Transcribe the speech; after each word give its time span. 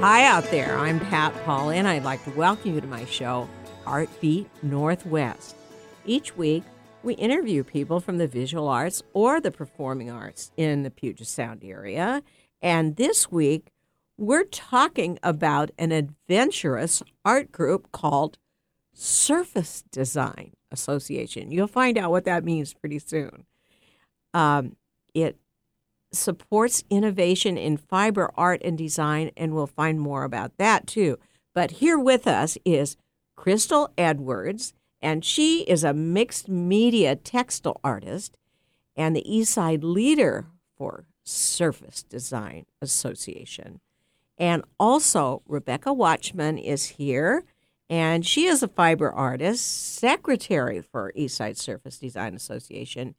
Hi 0.00 0.26
out 0.26 0.44
there. 0.50 0.76
I'm 0.76 1.00
Pat 1.00 1.34
Paul, 1.46 1.70
and 1.70 1.88
I'd 1.88 2.04
like 2.04 2.22
to 2.24 2.30
welcome 2.32 2.74
you 2.74 2.82
to 2.82 2.86
my 2.86 3.06
show, 3.06 3.48
Art 3.86 4.10
Beat 4.20 4.46
Northwest. 4.62 5.56
Each 6.04 6.36
week, 6.36 6.64
we 7.02 7.14
interview 7.14 7.64
people 7.64 8.00
from 8.00 8.18
the 8.18 8.26
visual 8.28 8.68
arts 8.68 9.02
or 9.14 9.40
the 9.40 9.50
performing 9.50 10.10
arts 10.10 10.52
in 10.58 10.82
the 10.82 10.90
Puget 10.90 11.26
Sound 11.26 11.64
area. 11.64 12.22
And 12.60 12.96
this 12.96 13.32
week, 13.32 13.72
we're 14.18 14.44
talking 14.44 15.18
about 15.22 15.70
an 15.78 15.92
adventurous 15.92 17.02
art 17.24 17.50
group 17.50 17.90
called 17.90 18.36
Surface 18.92 19.82
Design 19.90 20.52
Association. 20.70 21.50
You'll 21.50 21.68
find 21.68 21.96
out 21.96 22.10
what 22.10 22.26
that 22.26 22.44
means 22.44 22.74
pretty 22.74 22.98
soon. 22.98 23.46
Um, 24.34 24.76
it 25.14 25.38
supports 26.16 26.84
innovation 26.90 27.56
in 27.56 27.76
fiber 27.76 28.30
art 28.36 28.60
and 28.64 28.76
design, 28.76 29.30
and 29.36 29.54
we'll 29.54 29.66
find 29.66 30.00
more 30.00 30.24
about 30.24 30.56
that 30.58 30.86
too. 30.86 31.18
But 31.54 31.72
here 31.72 31.98
with 31.98 32.26
us 32.26 32.58
is 32.64 32.96
Crystal 33.36 33.90
Edwards, 33.96 34.74
and 35.00 35.24
she 35.24 35.62
is 35.62 35.84
a 35.84 35.94
mixed 35.94 36.48
media 36.48 37.16
textile 37.16 37.80
artist 37.84 38.36
and 38.96 39.14
the 39.14 39.24
Eastside 39.28 39.82
leader 39.82 40.46
for 40.76 41.06
Surface 41.22 42.02
Design 42.02 42.66
Association. 42.80 43.80
And 44.38 44.64
also, 44.78 45.42
Rebecca 45.46 45.92
Watchman 45.92 46.58
is 46.58 46.86
here, 46.86 47.44
and 47.88 48.26
she 48.26 48.46
is 48.46 48.62
a 48.62 48.68
fiber 48.68 49.10
artist, 49.10 49.96
secretary 49.96 50.82
for 50.82 51.12
Eastside 51.16 51.56
Surface 51.56 51.98
Design 51.98 52.34
Association, 52.34 53.14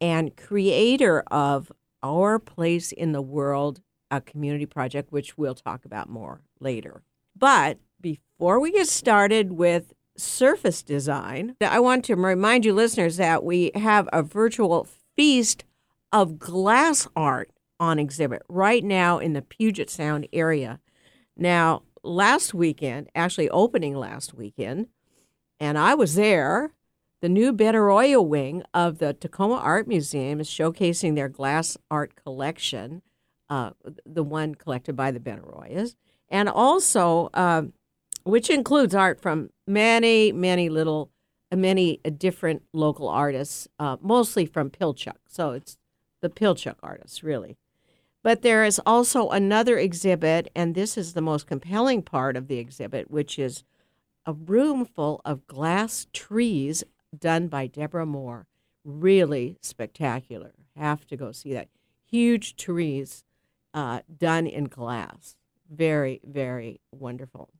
and 0.00 0.36
creator 0.36 1.20
of 1.30 1.70
Our 2.04 2.38
Place 2.38 2.92
in 2.92 3.12
the 3.12 3.22
World, 3.22 3.80
a 4.10 4.20
community 4.20 4.66
project, 4.66 5.10
which 5.10 5.36
we'll 5.36 5.54
talk 5.54 5.84
about 5.84 6.08
more 6.08 6.42
later. 6.60 7.02
But 7.34 7.78
before 8.00 8.60
we 8.60 8.70
get 8.70 8.86
started 8.86 9.52
with 9.52 9.94
surface 10.16 10.82
design, 10.82 11.56
I 11.60 11.80
want 11.80 12.04
to 12.04 12.14
remind 12.14 12.64
you, 12.64 12.74
listeners, 12.74 13.16
that 13.16 13.42
we 13.42 13.72
have 13.74 14.08
a 14.12 14.22
virtual 14.22 14.86
feast 15.16 15.64
of 16.12 16.38
glass 16.38 17.08
art 17.16 17.50
on 17.80 17.98
exhibit 17.98 18.42
right 18.48 18.84
now 18.84 19.18
in 19.18 19.32
the 19.32 19.42
Puget 19.42 19.90
Sound 19.90 20.28
area. 20.32 20.78
Now, 21.36 21.82
last 22.02 22.52
weekend, 22.54 23.08
actually 23.14 23.48
opening 23.48 23.96
last 23.96 24.34
weekend, 24.34 24.88
and 25.58 25.78
I 25.78 25.94
was 25.94 26.14
there. 26.14 26.73
The 27.24 27.30
new 27.30 27.54
Benaroya 27.54 28.22
wing 28.22 28.64
of 28.74 28.98
the 28.98 29.14
Tacoma 29.14 29.54
Art 29.54 29.88
Museum 29.88 30.40
is 30.40 30.46
showcasing 30.50 31.14
their 31.14 31.30
glass 31.30 31.74
art 31.90 32.14
collection, 32.16 33.00
uh, 33.48 33.70
the 34.04 34.22
one 34.22 34.54
collected 34.54 34.94
by 34.94 35.10
the 35.10 35.20
Benaroyas, 35.20 35.96
and 36.28 36.50
also, 36.50 37.30
uh, 37.32 37.62
which 38.24 38.50
includes 38.50 38.94
art 38.94 39.22
from 39.22 39.48
many, 39.66 40.32
many 40.32 40.68
little, 40.68 41.12
many 41.50 41.96
different 42.18 42.64
local 42.74 43.08
artists, 43.08 43.68
uh, 43.78 43.96
mostly 44.02 44.44
from 44.44 44.68
Pilchuck. 44.68 45.16
So 45.26 45.52
it's 45.52 45.78
the 46.20 46.28
Pilchuck 46.28 46.76
artists, 46.82 47.24
really. 47.24 47.56
But 48.22 48.42
there 48.42 48.64
is 48.64 48.82
also 48.84 49.30
another 49.30 49.78
exhibit, 49.78 50.50
and 50.54 50.74
this 50.74 50.98
is 50.98 51.14
the 51.14 51.22
most 51.22 51.46
compelling 51.46 52.02
part 52.02 52.36
of 52.36 52.48
the 52.48 52.58
exhibit, 52.58 53.10
which 53.10 53.38
is 53.38 53.64
a 54.26 54.34
room 54.34 54.84
full 54.84 55.22
of 55.24 55.46
glass 55.46 56.06
trees 56.12 56.84
done 57.18 57.48
by 57.48 57.68
Debora 57.68 58.06
Moore. 58.06 58.46
Really 58.84 59.56
spectacular. 59.60 60.52
Have 60.76 61.06
to 61.06 61.16
go 61.16 61.32
see 61.32 61.52
that. 61.54 61.68
Huge 62.04 62.56
trees 62.56 63.24
uh, 63.72 64.00
done 64.16 64.46
in 64.46 64.64
glass. 64.64 65.36
Very, 65.70 66.20
very 66.24 66.80
wonderful. 66.92 67.50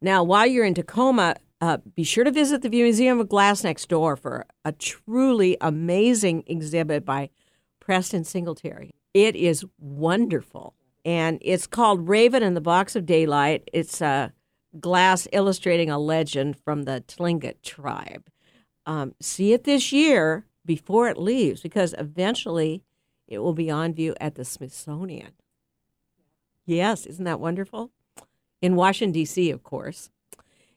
Now, 0.00 0.22
while 0.22 0.46
you're 0.46 0.64
in 0.64 0.74
Tacoma, 0.74 1.36
uh, 1.60 1.78
be 1.96 2.04
sure 2.04 2.24
to 2.24 2.30
visit 2.30 2.62
the 2.62 2.68
Museum 2.68 3.18
of 3.18 3.28
Glass 3.28 3.64
next 3.64 3.88
door 3.88 4.16
for 4.16 4.46
a 4.64 4.72
truly 4.72 5.56
amazing 5.60 6.44
exhibit 6.46 7.04
by 7.04 7.30
Preston 7.80 8.24
Singletary. 8.24 8.94
It 9.12 9.34
is 9.34 9.64
wonderful. 9.78 10.74
And 11.04 11.38
it's 11.40 11.66
called 11.66 12.08
Raven 12.08 12.42
and 12.42 12.56
the 12.56 12.60
Box 12.60 12.94
of 12.94 13.06
Daylight. 13.06 13.68
It's 13.72 14.00
a 14.00 14.32
glass 14.80 15.28
illustrating 15.32 15.90
a 15.90 15.98
legend 15.98 16.56
from 16.64 16.84
the 16.84 17.02
Tlingit 17.06 17.62
tribe. 17.62 18.28
Um, 18.86 19.14
see 19.20 19.52
it 19.52 19.64
this 19.64 19.92
year 19.92 20.46
before 20.64 21.08
it 21.08 21.18
leaves 21.18 21.60
because 21.60 21.94
eventually 21.98 22.82
it 23.26 23.38
will 23.38 23.54
be 23.54 23.70
on 23.70 23.92
view 23.92 24.14
at 24.20 24.34
the 24.34 24.44
Smithsonian. 24.44 25.32
Yes, 26.64 27.06
isn't 27.06 27.24
that 27.24 27.40
wonderful? 27.40 27.90
In 28.60 28.76
Washington, 28.76 29.12
D.C., 29.12 29.50
of 29.50 29.62
course. 29.62 30.10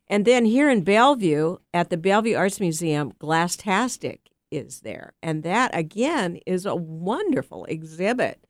And 0.07 0.25
then 0.25 0.45
here 0.45 0.69
in 0.69 0.83
Bellevue 0.83 1.57
at 1.73 1.89
the 1.89 1.97
Bellevue 1.97 2.35
Arts 2.35 2.59
Museum, 2.59 3.13
Glasstastic 3.13 4.19
is 4.51 4.81
there. 4.81 5.13
And 5.23 5.43
that, 5.43 5.71
again, 5.73 6.39
is 6.45 6.65
a 6.65 6.75
wonderful 6.75 7.65
exhibit. 7.65 8.45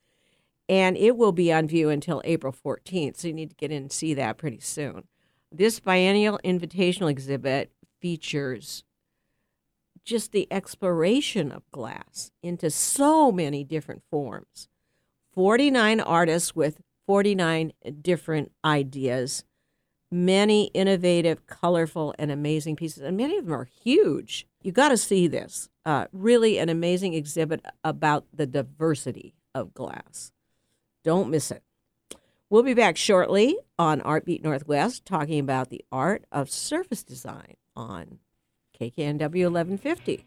And 0.68 0.98
it 0.98 1.16
will 1.18 1.32
be 1.32 1.54
on 1.54 1.68
view 1.68 1.90
until 1.90 2.22
April 2.26 2.54
14th. 2.54 3.18
So 3.18 3.28
you 3.28 3.34
need 3.34 3.52
to 3.52 3.56
get 3.56 3.72
in 3.72 3.84
and 3.84 3.92
see 3.92 4.14
that 4.16 4.38
pretty 4.38 4.60
soon. 4.60 5.04
This 5.52 5.82
biennial 5.82 6.40
invitational 6.46 7.10
exhibit 7.10 7.72
features 8.00 8.86
just 10.06 10.32
the 10.32 10.48
exploration 10.50 11.52
of 11.52 11.70
glass 11.72 12.32
into 12.42 12.70
so 12.70 13.32
many 13.32 13.64
different 13.64 14.02
forms. 14.10 14.70
49 15.34 16.00
artists 16.00 16.56
with 16.56 16.82
49 17.06 17.74
different 18.02 18.52
ideas, 18.64 19.44
many 20.10 20.68
innovative, 20.68 21.46
colorful, 21.48 22.16
and 22.18 22.32
amazing 22.32 22.78
pieces, 22.78 23.04
and 23.04 23.18
many 23.18 23.38
of 23.38 23.46
them 23.46 23.54
are 23.54 23.68
huge. 23.84 24.48
You 24.62 24.72
got 24.72 24.90
to 24.90 24.98
see 24.98 25.28
this. 25.28 25.70
Uh, 25.86 26.08
really, 26.14 26.60
an 26.60 26.70
amazing 26.70 27.14
exhibit 27.14 27.62
about 27.84 28.26
the 28.34 28.46
diversity 28.46 29.36
of 29.54 29.74
glass. 29.74 30.32
Don't 31.04 31.30
miss 31.30 31.52
it. 31.52 31.64
We'll 32.52 32.64
be 32.64 32.74
back 32.74 32.98
shortly 32.98 33.58
on 33.80 34.02
Artbeat 34.02 34.44
Northwest 34.44 35.06
talking 35.06 35.40
about 35.40 35.70
the 35.70 35.86
art 35.90 36.26
of 36.34 36.52
surface 36.52 37.02
design 37.02 37.56
on 37.78 38.20
KKNW 38.78 39.50
1150. 39.50 40.26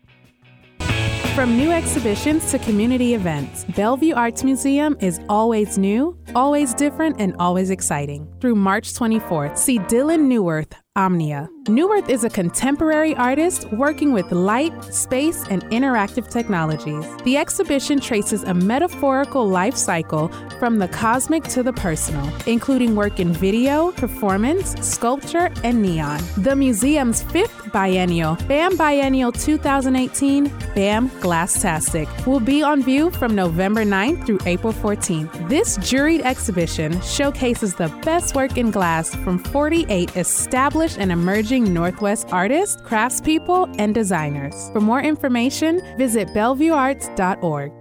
From 1.35 1.55
new 1.59 1.71
exhibitions 1.71 2.51
to 2.51 2.59
community 2.61 3.13
events, 3.13 3.67
Bellevue 3.77 4.15
Arts 4.15 4.43
Museum 4.43 4.97
is 5.01 5.21
always 5.29 5.77
new, 5.77 6.17
always 6.35 6.73
different, 6.73 7.21
and 7.21 7.37
always 7.39 7.69
exciting. 7.69 8.27
Through 8.41 8.55
March 8.55 8.95
24th, 8.95 9.59
see 9.59 9.79
Dylan 9.81 10.27
Neuwirth, 10.27 10.73
Omnia. 10.97 11.51
Neuwirth 11.65 12.09
is 12.09 12.23
a 12.23 12.31
contemporary 12.31 13.17
artist 13.17 13.69
working 13.73 14.13
with 14.13 14.31
light, 14.31 14.73
space, 14.95 15.45
and 15.49 15.65
interactive 15.71 16.31
technologies. 16.31 17.05
The 17.25 17.37
exhibition 17.37 17.99
traces 17.99 18.45
a 18.45 18.55
metaphorical 18.55 19.49
life 19.49 19.75
cycle 19.75 20.29
from 20.61 20.79
the 20.79 20.87
cosmic 20.87 21.43
to 21.45 21.65
the 21.65 21.73
personal, 21.73 22.31
including 22.47 22.95
work 22.95 23.19
in 23.19 23.33
video, 23.33 23.91
performance, 23.93 24.75
sculpture, 24.87 25.51
and 25.65 25.83
neon. 25.83 26.21
The 26.37 26.55
museum's 26.55 27.23
fifth 27.23 27.73
biennial, 27.73 28.37
BAM 28.47 28.77
Biennial 28.77 29.33
2018, 29.33 30.45
BAM 30.77 31.09
Glasstastic, 31.11 32.27
will 32.27 32.41
be 32.41 32.63
on 32.63 32.85
view 32.85 33.11
from 33.11 33.35
November 33.35 33.85
9th 33.85 34.27
through 34.27 34.39
April 34.47 34.73
14th. 34.73 35.49
This 35.49 35.79
juried 35.79 36.21
exhibition 36.21 37.01
showcases 37.01 37.75
the 37.75 37.89
best 38.05 38.37
work 38.37 38.59
in 38.59 38.71
glass 38.71 39.15
from 39.15 39.39
48 39.39 40.15
established 40.17 40.84
and 40.99 41.11
emerging 41.11 41.73
Northwest 41.73 42.29
artists, 42.31 42.81
craftspeople, 42.83 43.75
and 43.79 43.95
designers. 43.95 44.71
For 44.73 44.81
more 44.81 45.01
information, 45.01 45.81
visit 45.97 46.29
bellevuearts.org. 46.29 47.73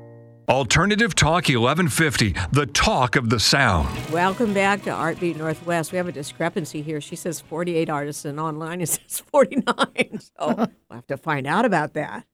Alternative 0.50 1.16
Talk 1.16 1.48
1150, 1.48 2.36
the 2.52 2.66
talk 2.66 3.16
of 3.16 3.30
the 3.30 3.40
sound. 3.40 3.88
Welcome 4.12 4.54
back 4.54 4.84
to 4.84 4.90
Artbeat 4.90 5.38
Northwest. 5.38 5.94
We 5.94 5.98
have 5.98 6.10
a 6.10 6.12
discrepancy 6.12 6.82
here. 6.82 7.00
She 7.00 7.16
says 7.16 7.40
48 7.40 7.90
artists, 7.90 8.26
and 8.26 8.40
online 8.42 8.82
it 8.82 8.90
says 8.90 9.22
49. 9.32 10.20
So 10.20 10.30
we'll 10.58 10.68
have 10.92 11.08
to 11.08 11.18
find 11.18 11.48
out 11.48 11.64
about 11.64 11.94
that. 11.94 12.26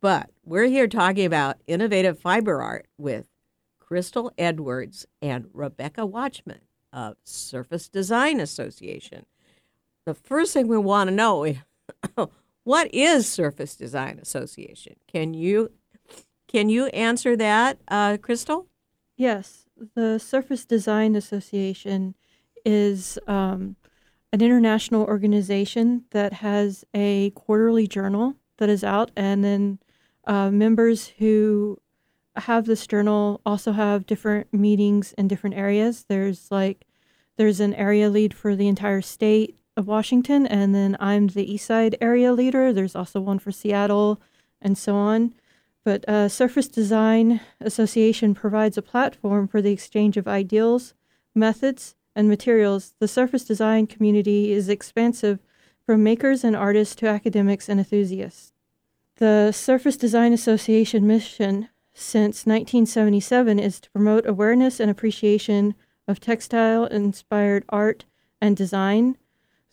But 0.00 0.30
we're 0.44 0.66
here 0.66 0.86
talking 0.86 1.26
about 1.26 1.56
innovative 1.66 2.20
fiber 2.20 2.62
art 2.62 2.86
with 2.98 3.26
Crystal 3.80 4.32
Edwards 4.38 5.06
and 5.20 5.46
Rebecca 5.52 6.06
Watchman 6.06 6.60
of 6.92 7.16
Surface 7.24 7.88
Design 7.88 8.38
Association. 8.38 9.26
The 10.06 10.14
first 10.14 10.52
thing 10.52 10.68
we 10.68 10.78
want 10.78 11.08
to 11.08 11.14
know 11.14 11.42
is 11.42 11.56
what 12.64 12.94
is 12.94 13.28
Surface 13.28 13.74
Design 13.74 14.20
Association? 14.22 14.94
Can 15.12 15.34
you 15.34 15.72
can 16.48 16.68
you 16.68 16.86
answer 16.86 17.36
that, 17.36 17.80
uh, 17.88 18.16
Crystal? 18.22 18.68
Yes, 19.16 19.66
the 19.96 20.18
Surface 20.18 20.64
Design 20.64 21.16
Association 21.16 22.14
is 22.64 23.18
um, 23.26 23.74
an 24.32 24.40
international 24.40 25.02
organization 25.04 26.04
that 26.12 26.34
has 26.34 26.84
a 26.94 27.30
quarterly 27.30 27.88
journal 27.88 28.34
that 28.58 28.68
is 28.68 28.84
out, 28.84 29.10
and 29.16 29.42
then 29.42 29.80
uh, 30.24 30.52
members 30.52 31.08
who 31.18 31.78
have 32.36 32.66
this 32.66 32.86
journal 32.86 33.40
also 33.44 33.72
have 33.72 34.06
different 34.06 34.54
meetings 34.54 35.14
in 35.14 35.26
different 35.26 35.56
areas. 35.56 36.04
There's 36.08 36.48
like 36.52 36.86
there's 37.36 37.58
an 37.58 37.74
area 37.74 38.08
lead 38.08 38.34
for 38.34 38.54
the 38.54 38.68
entire 38.68 39.02
state 39.02 39.56
of 39.76 39.86
Washington, 39.86 40.46
and 40.46 40.74
then 40.74 40.96
I'm 41.00 41.28
the 41.28 41.52
East 41.52 41.66
Side 41.66 41.96
area 42.00 42.32
leader. 42.32 42.72
There's 42.72 42.96
also 42.96 43.20
one 43.20 43.38
for 43.38 43.52
Seattle, 43.52 44.20
and 44.60 44.76
so 44.76 44.96
on. 44.96 45.34
But 45.84 46.08
uh, 46.08 46.28
Surface 46.28 46.66
Design 46.66 47.40
Association 47.60 48.34
provides 48.34 48.76
a 48.76 48.82
platform 48.82 49.46
for 49.46 49.62
the 49.62 49.72
exchange 49.72 50.16
of 50.16 50.26
ideals, 50.26 50.94
methods, 51.34 51.94
and 52.16 52.28
materials. 52.28 52.94
The 52.98 53.06
surface 53.06 53.44
design 53.44 53.86
community 53.86 54.50
is 54.50 54.68
expansive 54.68 55.38
from 55.84 56.02
makers 56.02 56.42
and 56.42 56.56
artists 56.56 56.96
to 56.96 57.06
academics 57.06 57.68
and 57.68 57.78
enthusiasts. 57.78 58.52
The 59.16 59.52
Surface 59.52 59.96
Design 59.96 60.32
Association 60.32 61.06
mission 61.06 61.68
since 61.94 62.44
1977 62.46 63.58
is 63.58 63.80
to 63.80 63.90
promote 63.90 64.26
awareness 64.26 64.80
and 64.80 64.90
appreciation 64.90 65.74
of 66.08 66.20
textile 66.20 66.86
inspired 66.86 67.64
art 67.68 68.06
and 68.40 68.56
design 68.56 69.16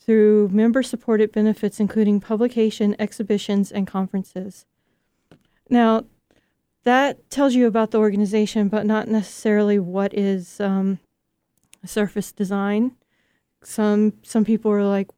through 0.05 0.49
member 0.49 0.83
supported 0.83 1.31
benefits, 1.31 1.79
including 1.79 2.19
publication, 2.19 2.95
exhibitions, 2.99 3.71
and 3.71 3.87
conferences. 3.87 4.65
Now, 5.69 6.05
that 6.83 7.29
tells 7.29 7.55
you 7.55 7.67
about 7.67 7.91
the 7.91 7.99
organization, 7.99 8.67
but 8.67 8.85
not 8.85 9.07
necessarily 9.07 9.79
what 9.79 10.13
is 10.13 10.59
um, 10.59 10.99
surface 11.85 12.31
design. 12.33 12.95
Some 13.63 14.13
some 14.23 14.43
people 14.43 14.71
are 14.71 14.83
like, 14.83 15.09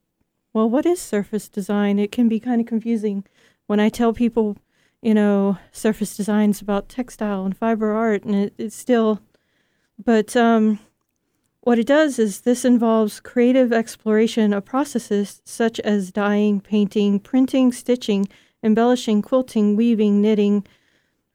well, 0.54 0.70
what 0.70 0.86
is 0.86 1.02
surface 1.02 1.50
design? 1.50 1.98
It 1.98 2.12
can 2.12 2.30
be 2.30 2.40
kind 2.40 2.62
of 2.62 2.68
confusing. 2.68 3.26
When 3.66 3.80
I 3.80 3.90
tell 3.90 4.14
people, 4.14 4.58
you 5.02 5.16
know, 5.16 5.58
surface 5.72 6.16
design 6.16 6.52
is 6.52 6.62
about 6.62 6.90
textile 6.90 7.44
and 7.44 7.58
fiber 7.58 7.92
art, 7.92 8.24
and 8.24 8.36
it, 8.36 8.54
it's 8.60 8.76
still, 8.76 9.20
but 10.04 10.36
um, 10.36 10.78
what 11.66 11.80
it 11.80 11.88
does 11.88 12.20
is 12.20 12.42
this 12.42 12.64
involves 12.64 13.20
creative 13.20 13.74
exploration 13.74 14.54
of 14.54 14.64
processes 14.64 15.42
such 15.46 15.80
as 15.80 16.12
dyeing, 16.12 16.62
painting, 16.62 17.20
printing, 17.20 17.72
stitching, 17.72 18.28
embellishing, 18.64 19.24
quilting, 19.24 19.76
weaving, 19.76 20.22
knitting, 20.22 20.64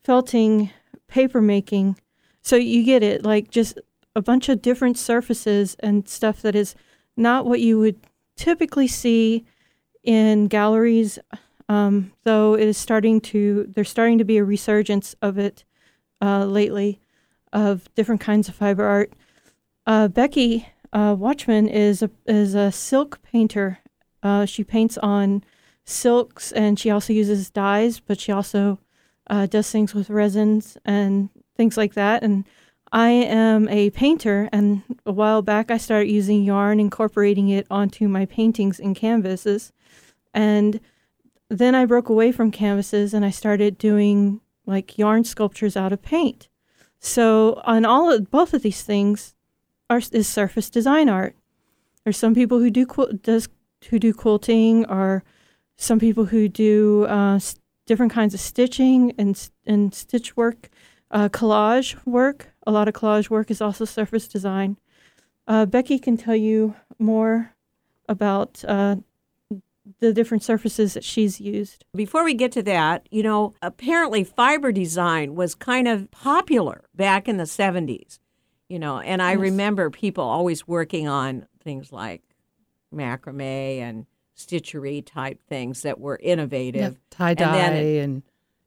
felting, 0.05 0.71
paper 1.09 1.43
making. 1.43 1.97
So 2.43 2.55
you 2.55 2.85
get 2.85 3.03
it, 3.03 3.25
like 3.25 3.50
just 3.50 3.81
a 4.15 4.23
bunch 4.23 4.49
of 4.49 4.62
different 4.62 4.97
surfaces 4.97 5.75
and 5.81 6.09
stuff 6.09 6.43
that 6.43 6.55
is 6.55 6.77
not 7.17 7.44
what 7.44 7.59
you 7.59 7.81
would 7.81 7.99
typically 8.37 8.87
see 8.87 9.44
in 10.05 10.47
galleries, 10.47 11.19
um, 11.69 12.12
though 12.23 12.55
it 12.55 12.69
is 12.69 12.79
starting 12.79 13.21
to, 13.21 13.67
there's 13.75 13.91
starting 13.91 14.19
to 14.19 14.25
be 14.25 14.37
a 14.37 14.44
resurgence 14.44 15.17
of 15.21 15.38
it 15.38 15.65
uh, 16.23 16.44
lately, 16.44 17.00
of 17.53 17.93
different 17.97 18.21
kinds 18.21 18.49
of 18.49 18.55
fiber 18.55 18.85
art. 18.85 19.12
Uh, 19.87 20.09
Becky 20.09 20.69
uh, 20.93 21.17
Watchman 21.19 21.69
is 21.69 22.03
a, 22.03 22.11
is 22.27 22.55
a 22.55 22.73
silk 22.73 23.21
painter. 23.23 23.79
Uh, 24.23 24.44
she 24.44 24.65
paints 24.65 24.99
on 24.99 25.43
silks 25.85 26.53
and 26.53 26.79
she 26.79 26.91
also 26.91 27.12
uses 27.12 27.50
dyes, 27.50 28.00
but 28.00 28.21
she 28.21 28.32
also 28.32 28.79
uh, 29.29 29.47
does 29.47 29.71
things 29.71 29.94
with 29.94 30.11
resins 30.11 30.77
and 30.85 31.31
things 31.56 31.77
like 31.77 31.94
that. 31.94 32.23
And 32.23 32.44
I 32.93 33.11
am 33.11 33.69
a 33.69 33.91
painter, 33.91 34.49
and 34.53 34.82
a 35.06 35.12
while 35.12 35.43
back 35.43 35.71
I 35.71 35.79
started 35.79 36.11
using 36.11 36.43
yarn, 36.43 36.81
incorporating 36.81 37.49
it 37.49 37.67
onto 37.71 38.09
my 38.09 38.27
paintings 38.27 38.81
and 38.81 38.97
canvases. 38.97 39.73
And 40.35 40.81
then 41.49 41.75
I 41.75 41.85
broke 41.85 42.09
away 42.09 42.32
from 42.32 42.50
canvases 42.50 43.15
and 43.15 43.25
I 43.25 43.31
started 43.31 43.79
doing 43.79 44.41
like 44.67 44.99
yarn 44.99 45.25
sculptures 45.25 45.77
out 45.77 45.93
of 45.93 46.03
paint. 46.03 46.49
So 46.99 47.61
on 47.65 47.85
all 47.85 48.12
of 48.12 48.31
both 48.31 48.55
of 48.55 48.62
these 48.62 48.82
things 48.82 49.35
are 49.91 50.01
is 50.13 50.27
surface 50.27 50.71
design 50.71 51.11
art. 51.11 51.37
There's 52.05 52.17
some 52.17 52.35
people 52.35 52.61
who 52.61 52.71
do 52.71 52.87
does 53.23 53.49
who 53.91 53.99
do 53.99 54.15
quilting, 54.15 54.87
or 54.87 55.23
some 55.77 55.99
people 55.99 56.25
who 56.27 56.49
do 56.49 57.05
uh, 57.05 57.39
different 57.85 58.13
kinds 58.13 58.33
of 58.33 58.41
stitching 58.41 59.13
and 59.19 59.51
and 59.67 59.95
stitch 59.95 60.35
work, 60.35 60.71
uh, 61.11 61.29
collage 61.29 61.97
work 62.07 62.51
a 62.67 62.73
lot 62.73 62.89
of 62.89 62.95
collage 62.95 63.31
work 63.31 63.51
is 63.51 63.61
also 63.61 63.85
surface 63.85 64.29
design. 64.29 64.77
Uh, 65.47 65.67
Becky 65.67 65.99
can 65.99 66.17
tell 66.17 66.37
you 66.37 66.77
more 66.99 67.53
about 68.09 68.65
uh, 68.67 68.97
the 69.99 70.13
different 70.13 70.45
surfaces 70.45 70.95
that 70.95 71.05
she's 71.05 71.41
used. 71.41 71.85
Before 71.95 72.25
we 72.25 72.35
get 72.35 72.53
to 72.53 72.63
that, 72.63 73.09
you 73.11 73.23
know, 73.23 73.55
apparently 73.61 74.23
fiber 74.25 74.71
design 74.73 75.35
was 75.35 75.55
kind 75.55 75.89
of 75.89 76.11
popular 76.11 76.85
back 76.95 77.29
in 77.29 77.37
the 77.39 77.45
70s, 77.45 78.19
you 78.70 78.78
know, 78.78 79.00
and 79.00 79.20
I 79.20 79.32
yes. 79.32 79.40
remember 79.40 79.90
people 79.90 80.25
always 80.25 80.67
working 80.67 81.08
on 81.08 81.46
things 81.62 81.93
like 81.93 82.22
macrame 82.94 83.81
and 83.81 84.06
stitchery 84.37 85.05
type 85.05 85.40
things 85.49 85.82
that 85.82 86.00
were 86.00 86.19
innovative. 86.22 86.99
tie 87.11 87.34
dye 87.34 87.56
and, 87.56 87.76
and 87.99 88.22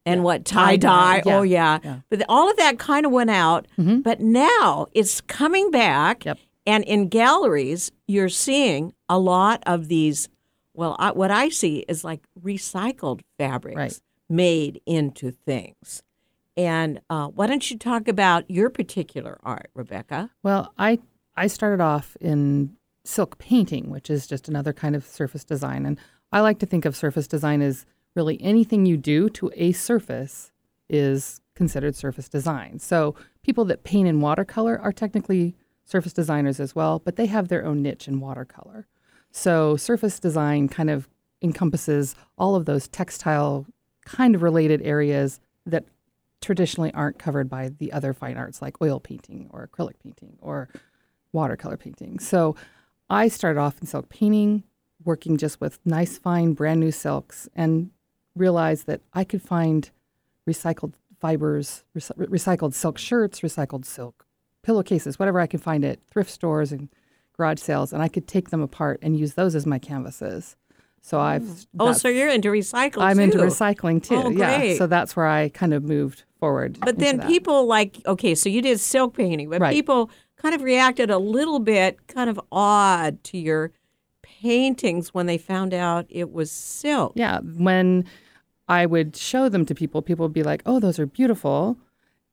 and 0.06 0.20
yeah. 0.20 0.24
what 0.24 0.44
tie 0.44 0.76
dye. 0.76 1.22
Oh 1.24 1.42
yeah. 1.42 1.78
yeah. 1.82 2.00
But 2.10 2.22
all 2.28 2.50
of 2.50 2.56
that 2.58 2.78
kind 2.78 3.06
of 3.06 3.12
went 3.12 3.30
out. 3.30 3.66
Mm-hmm. 3.78 4.00
But 4.00 4.20
now 4.20 4.86
it's 4.92 5.20
coming 5.22 5.70
back. 5.70 6.24
Yep. 6.24 6.38
And 6.66 6.84
in 6.84 7.08
galleries, 7.08 7.90
you're 8.06 8.28
seeing 8.28 8.94
a 9.08 9.18
lot 9.18 9.62
of 9.66 9.88
these. 9.88 10.28
Well, 10.74 10.96
I, 10.98 11.12
what 11.12 11.30
I 11.30 11.48
see 11.48 11.84
is 11.88 12.04
like 12.04 12.26
recycled 12.42 13.20
fabrics 13.38 13.76
right. 13.76 14.00
made 14.28 14.80
into 14.86 15.30
things. 15.30 16.02
And 16.56 17.00
uh, 17.10 17.28
why 17.28 17.46
don't 17.46 17.68
you 17.70 17.78
talk 17.78 18.06
about 18.08 18.48
your 18.50 18.70
particular 18.70 19.38
art, 19.42 19.70
Rebecca? 19.74 20.30
Well, 20.42 20.72
I 20.78 20.98
I 21.36 21.48
started 21.48 21.82
off 21.82 22.16
in 22.20 22.76
silk 23.04 23.38
painting, 23.38 23.90
which 23.90 24.08
is 24.08 24.26
just 24.26 24.48
another 24.48 24.72
kind 24.72 24.94
of 24.94 25.04
surface 25.04 25.44
design, 25.44 25.84
and 25.84 25.98
I 26.32 26.40
like 26.40 26.58
to 26.60 26.66
think 26.66 26.84
of 26.84 26.96
surface 26.96 27.26
design 27.26 27.60
as 27.60 27.86
really 28.14 28.40
anything 28.40 28.86
you 28.86 28.96
do 28.96 29.28
to 29.30 29.50
a 29.54 29.72
surface 29.72 30.52
is 30.88 31.40
considered 31.54 31.96
surface 31.96 32.28
design. 32.28 32.78
So 32.78 33.14
people 33.42 33.64
that 33.66 33.84
paint 33.84 34.08
in 34.08 34.20
watercolor 34.20 34.78
are 34.78 34.92
technically 34.92 35.54
surface 35.84 36.12
designers 36.12 36.60
as 36.60 36.74
well, 36.74 36.98
but 36.98 37.16
they 37.16 37.26
have 37.26 37.48
their 37.48 37.64
own 37.64 37.82
niche 37.82 38.08
in 38.08 38.20
watercolor. 38.20 38.86
So 39.30 39.76
surface 39.76 40.18
design 40.18 40.68
kind 40.68 40.90
of 40.90 41.08
encompasses 41.42 42.14
all 42.38 42.54
of 42.54 42.64
those 42.64 42.88
textile 42.88 43.66
kind 44.04 44.34
of 44.34 44.42
related 44.42 44.82
areas 44.82 45.40
that 45.66 45.84
traditionally 46.44 46.92
aren't 46.92 47.18
covered 47.18 47.48
by 47.48 47.70
the 47.70 47.92
other 47.92 48.12
fine 48.12 48.36
arts 48.36 48.62
like 48.62 48.80
oil 48.80 49.00
painting 49.00 49.48
or 49.52 49.68
acrylic 49.68 49.94
painting 50.02 50.36
or 50.40 50.68
watercolor 51.32 51.76
painting. 51.76 52.18
So 52.18 52.54
I 53.10 53.28
started 53.28 53.58
off 53.60 53.80
in 53.80 53.86
silk 53.86 54.08
painting, 54.08 54.62
working 55.04 55.36
just 55.36 55.60
with 55.60 55.78
nice, 55.84 56.18
fine, 56.18 56.52
brand 56.52 56.80
new 56.80 56.92
silks 56.92 57.48
and 57.54 57.90
realized 58.34 58.86
that 58.86 59.00
I 59.12 59.24
could 59.24 59.42
find 59.42 59.90
recycled 60.48 60.94
fibers, 61.20 61.84
re- 61.94 62.26
recycled 62.26 62.74
silk 62.74 62.98
shirts, 62.98 63.40
recycled 63.40 63.84
silk 63.84 64.26
pillowcases, 64.62 65.18
whatever 65.18 65.40
I 65.40 65.46
could 65.46 65.62
find 65.62 65.84
at 65.84 66.04
thrift 66.06 66.30
stores 66.30 66.72
and 66.72 66.88
garage 67.36 67.60
sales, 67.60 67.92
and 67.92 68.02
I 68.02 68.08
could 68.08 68.26
take 68.26 68.50
them 68.50 68.60
apart 68.60 68.98
and 69.02 69.18
use 69.18 69.34
those 69.34 69.54
as 69.54 69.66
my 69.66 69.78
canvases. 69.78 70.56
So 71.04 71.20
I've 71.20 71.42
mm. 71.42 71.66
oh, 71.80 71.92
so 71.92 72.08
you're 72.08 72.30
into 72.30 72.48
recycling. 72.48 73.02
I'm 73.02 73.18
too. 73.18 73.22
into 73.24 73.36
recycling 73.36 74.02
too. 74.02 74.22
Oh, 74.24 74.30
yeah, 74.30 74.74
so 74.78 74.86
that's 74.86 75.14
where 75.14 75.26
I 75.26 75.50
kind 75.50 75.74
of 75.74 75.84
moved 75.84 76.24
forward. 76.40 76.78
But 76.80 76.98
then 76.98 77.18
that. 77.18 77.28
people 77.28 77.66
like 77.66 78.00
okay, 78.06 78.34
so 78.34 78.48
you 78.48 78.62
did 78.62 78.80
silk 78.80 79.14
painting, 79.14 79.50
but 79.50 79.60
right. 79.60 79.74
people 79.74 80.10
kind 80.36 80.54
of 80.54 80.62
reacted 80.62 81.10
a 81.10 81.18
little 81.18 81.58
bit 81.58 82.06
kind 82.06 82.30
of 82.30 82.40
odd 82.50 83.22
to 83.24 83.36
your 83.36 83.70
paintings 84.22 85.12
when 85.12 85.26
they 85.26 85.36
found 85.36 85.74
out 85.74 86.06
it 86.08 86.32
was 86.32 86.50
silk. 86.50 87.12
Yeah, 87.16 87.40
when 87.40 88.06
I 88.66 88.86
would 88.86 89.14
show 89.14 89.50
them 89.50 89.66
to 89.66 89.74
people. 89.74 90.00
People 90.00 90.24
would 90.24 90.32
be 90.32 90.42
like, 90.42 90.62
oh, 90.64 90.80
those 90.80 90.98
are 90.98 91.04
beautiful. 91.04 91.76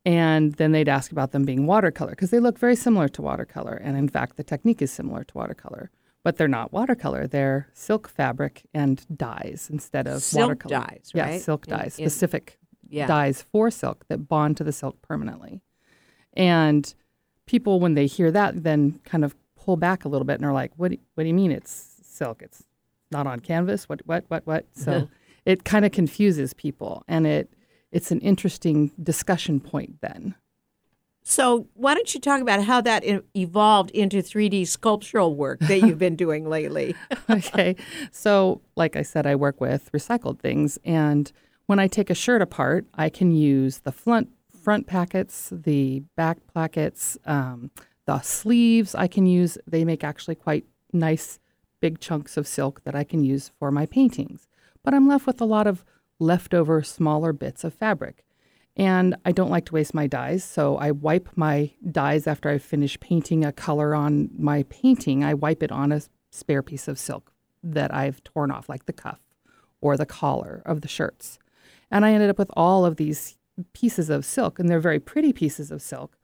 And 0.05 0.53
then 0.53 0.71
they'd 0.71 0.87
ask 0.87 1.11
about 1.11 1.33
them 1.33 1.43
being 1.43 1.67
watercolor 1.67 2.11
because 2.11 2.31
they 2.31 2.39
look 2.39 2.57
very 2.57 2.77
similar 2.77 3.09
to 3.09 3.21
watercolor. 3.21 3.73
And 3.73 3.97
in 3.97 4.07
fact, 4.07 4.37
the 4.37 4.43
technique 4.43 4.81
is 4.81 4.91
similar 4.91 5.25
to 5.25 5.37
watercolor, 5.37 5.91
but 6.23 6.37
they're 6.37 6.47
not 6.47 6.71
watercolor. 6.71 7.27
They're 7.27 7.67
silk 7.73 8.07
fabric 8.07 8.63
and 8.73 9.05
dyes 9.15 9.69
instead 9.71 10.07
of 10.07 10.21
silk 10.21 10.41
watercolor. 10.41 10.75
dyes, 10.81 11.11
right? 11.13 11.33
Yeah, 11.33 11.37
silk 11.39 11.65
dyes, 11.65 11.97
in, 11.97 12.03
in, 12.03 12.09
specific 12.09 12.59
yeah. 12.89 13.07
dyes 13.07 13.41
for 13.51 13.71
silk 13.71 14.05
that 14.09 14.27
bond 14.27 14.57
to 14.57 14.63
the 14.63 14.71
silk 14.71 15.01
permanently. 15.01 15.61
And 16.33 16.93
people, 17.45 17.79
when 17.79 17.95
they 17.95 18.05
hear 18.05 18.31
that, 18.31 18.63
then 18.63 18.99
kind 19.03 19.25
of 19.25 19.35
pull 19.55 19.77
back 19.77 20.05
a 20.05 20.09
little 20.09 20.25
bit 20.25 20.35
and 20.35 20.45
are 20.45 20.53
like, 20.53 20.71
what, 20.77 20.91
what 21.15 21.23
do 21.23 21.27
you 21.27 21.33
mean 21.33 21.51
it's 21.51 21.97
silk? 22.03 22.41
It's 22.41 22.63
not 23.11 23.27
on 23.27 23.39
canvas? 23.39 23.89
What, 23.89 24.01
what, 24.05 24.25
what, 24.27 24.45
what? 24.45 24.65
So 24.73 25.09
it 25.45 25.63
kind 25.63 25.85
of 25.85 25.91
confuses 25.91 26.53
people 26.53 27.03
and 27.07 27.25
it 27.25 27.51
it's 27.91 28.11
an 28.11 28.21
interesting 28.21 28.91
discussion 29.03 29.59
point 29.59 29.99
then. 30.01 30.35
So, 31.23 31.67
why 31.75 31.93
don't 31.93 32.13
you 32.13 32.19
talk 32.19 32.41
about 32.41 32.63
how 32.63 32.81
that 32.81 33.03
evolved 33.35 33.91
into 33.91 34.17
3D 34.17 34.67
sculptural 34.67 35.35
work 35.35 35.59
that 35.59 35.81
you've 35.81 35.99
been 35.99 36.15
doing 36.15 36.49
lately? 36.49 36.95
okay. 37.29 37.75
So, 38.11 38.61
like 38.75 38.95
I 38.95 39.03
said, 39.03 39.27
I 39.27 39.35
work 39.35 39.61
with 39.61 39.91
recycled 39.91 40.39
things. 40.39 40.79
And 40.83 41.31
when 41.67 41.79
I 41.79 41.87
take 41.87 42.09
a 42.09 42.15
shirt 42.15 42.41
apart, 42.41 42.85
I 42.95 43.09
can 43.09 43.31
use 43.31 43.79
the 43.79 43.91
front, 43.91 44.29
front 44.63 44.87
plackets, 44.87 45.49
the 45.51 46.03
back 46.17 46.39
plackets, 46.51 47.17
um, 47.25 47.69
the 48.05 48.21
sleeves 48.21 48.95
I 48.95 49.07
can 49.07 49.27
use. 49.27 49.57
They 49.67 49.85
make 49.85 50.03
actually 50.03 50.35
quite 50.35 50.65
nice 50.91 51.39
big 51.81 51.99
chunks 51.99 52.35
of 52.35 52.47
silk 52.47 52.83
that 52.83 52.95
I 52.95 53.03
can 53.03 53.23
use 53.23 53.51
for 53.59 53.71
my 53.71 53.85
paintings. 53.85 54.47
But 54.83 54.95
I'm 54.95 55.07
left 55.07 55.27
with 55.27 55.39
a 55.39 55.45
lot 55.45 55.67
of 55.67 55.85
leftover 56.19 56.81
smaller 56.81 57.31
bits 57.31 57.63
of 57.63 57.73
fabric. 57.73 58.23
And 58.77 59.15
I 59.25 59.31
don't 59.31 59.49
like 59.49 59.65
to 59.65 59.73
waste 59.73 59.93
my 59.93 60.07
dyes, 60.07 60.43
so 60.43 60.77
I 60.77 60.91
wipe 60.91 61.29
my 61.35 61.71
dyes 61.89 62.25
after 62.25 62.49
I 62.49 62.57
finish 62.57 62.99
painting 62.99 63.43
a 63.43 63.51
color 63.51 63.93
on 63.93 64.29
my 64.37 64.63
painting. 64.69 65.23
I 65.23 65.33
wipe 65.33 65.61
it 65.61 65.71
on 65.71 65.91
a 65.91 66.01
spare 66.31 66.63
piece 66.63 66.87
of 66.87 66.97
silk 66.97 67.33
that 67.63 67.93
I've 67.93 68.23
torn 68.23 68.49
off, 68.49 68.69
like 68.69 68.85
the 68.85 68.93
cuff 68.93 69.19
or 69.81 69.97
the 69.97 70.05
collar 70.05 70.61
of 70.65 70.81
the 70.81 70.87
shirts. 70.87 71.37
And 71.89 72.05
I 72.05 72.13
ended 72.13 72.29
up 72.29 72.39
with 72.39 72.51
all 72.53 72.85
of 72.85 72.95
these 72.95 73.37
pieces 73.73 74.09
of 74.09 74.25
silk, 74.25 74.57
and 74.57 74.69
they're 74.69 74.79
very 74.79 74.99
pretty 74.99 75.33
pieces 75.33 75.71
of 75.71 75.81
silk 75.81 76.17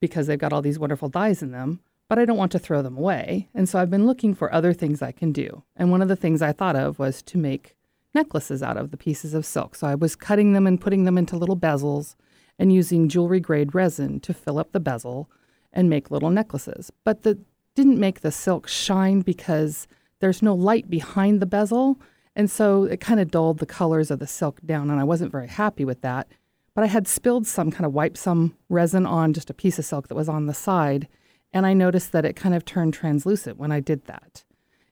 because 0.00 0.26
they've 0.26 0.38
got 0.38 0.52
all 0.52 0.62
these 0.62 0.78
wonderful 0.78 1.08
dyes 1.08 1.42
in 1.42 1.50
them, 1.50 1.80
but 2.08 2.18
I 2.18 2.24
don't 2.24 2.38
want 2.38 2.52
to 2.52 2.58
throw 2.58 2.82
them 2.82 2.96
away. 2.96 3.48
And 3.54 3.68
so 3.68 3.78
I've 3.78 3.90
been 3.90 4.06
looking 4.06 4.34
for 4.34 4.52
other 4.52 4.72
things 4.72 5.02
I 5.02 5.12
can 5.12 5.32
do. 5.32 5.64
And 5.76 5.90
one 5.90 6.02
of 6.02 6.08
the 6.08 6.16
things 6.16 6.40
I 6.40 6.52
thought 6.52 6.76
of 6.76 6.98
was 6.98 7.22
to 7.22 7.38
make 7.38 7.76
necklaces 8.14 8.62
out 8.62 8.76
of 8.76 8.90
the 8.90 8.96
pieces 8.96 9.34
of 9.34 9.46
silk. 9.46 9.74
So 9.74 9.86
I 9.86 9.94
was 9.94 10.16
cutting 10.16 10.52
them 10.52 10.66
and 10.66 10.80
putting 10.80 11.04
them 11.04 11.18
into 11.18 11.36
little 11.36 11.56
bezels 11.56 12.16
and 12.58 12.72
using 12.72 13.08
jewelry 13.08 13.40
grade 13.40 13.74
resin 13.74 14.20
to 14.20 14.34
fill 14.34 14.58
up 14.58 14.72
the 14.72 14.80
bezel 14.80 15.30
and 15.72 15.88
make 15.88 16.10
little 16.10 16.30
necklaces. 16.30 16.90
But 17.04 17.22
that 17.22 17.38
didn't 17.74 17.98
make 17.98 18.20
the 18.20 18.32
silk 18.32 18.68
shine 18.68 19.20
because 19.20 19.86
there's 20.20 20.42
no 20.42 20.54
light 20.54 20.90
behind 20.90 21.40
the 21.40 21.46
bezel. 21.46 21.98
And 22.36 22.50
so 22.50 22.84
it 22.84 23.00
kind 23.00 23.20
of 23.20 23.30
dulled 23.30 23.58
the 23.58 23.66
colors 23.66 24.10
of 24.10 24.18
the 24.18 24.26
silk 24.26 24.60
down, 24.64 24.90
and 24.90 25.00
I 25.00 25.04
wasn't 25.04 25.32
very 25.32 25.48
happy 25.48 25.84
with 25.84 26.00
that. 26.02 26.28
But 26.74 26.84
I 26.84 26.86
had 26.86 27.08
spilled 27.08 27.46
some, 27.46 27.70
kind 27.70 27.84
of 27.84 27.92
wiped 27.92 28.18
some 28.18 28.56
resin 28.68 29.06
on 29.06 29.32
just 29.32 29.50
a 29.50 29.54
piece 29.54 29.78
of 29.78 29.84
silk 29.84 30.08
that 30.08 30.14
was 30.14 30.28
on 30.28 30.46
the 30.46 30.54
side, 30.54 31.08
and 31.52 31.66
I 31.66 31.72
noticed 31.72 32.12
that 32.12 32.24
it 32.24 32.36
kind 32.36 32.54
of 32.54 32.64
turned 32.64 32.94
translucent 32.94 33.58
when 33.58 33.72
I 33.72 33.80
did 33.80 34.04
that. 34.06 34.44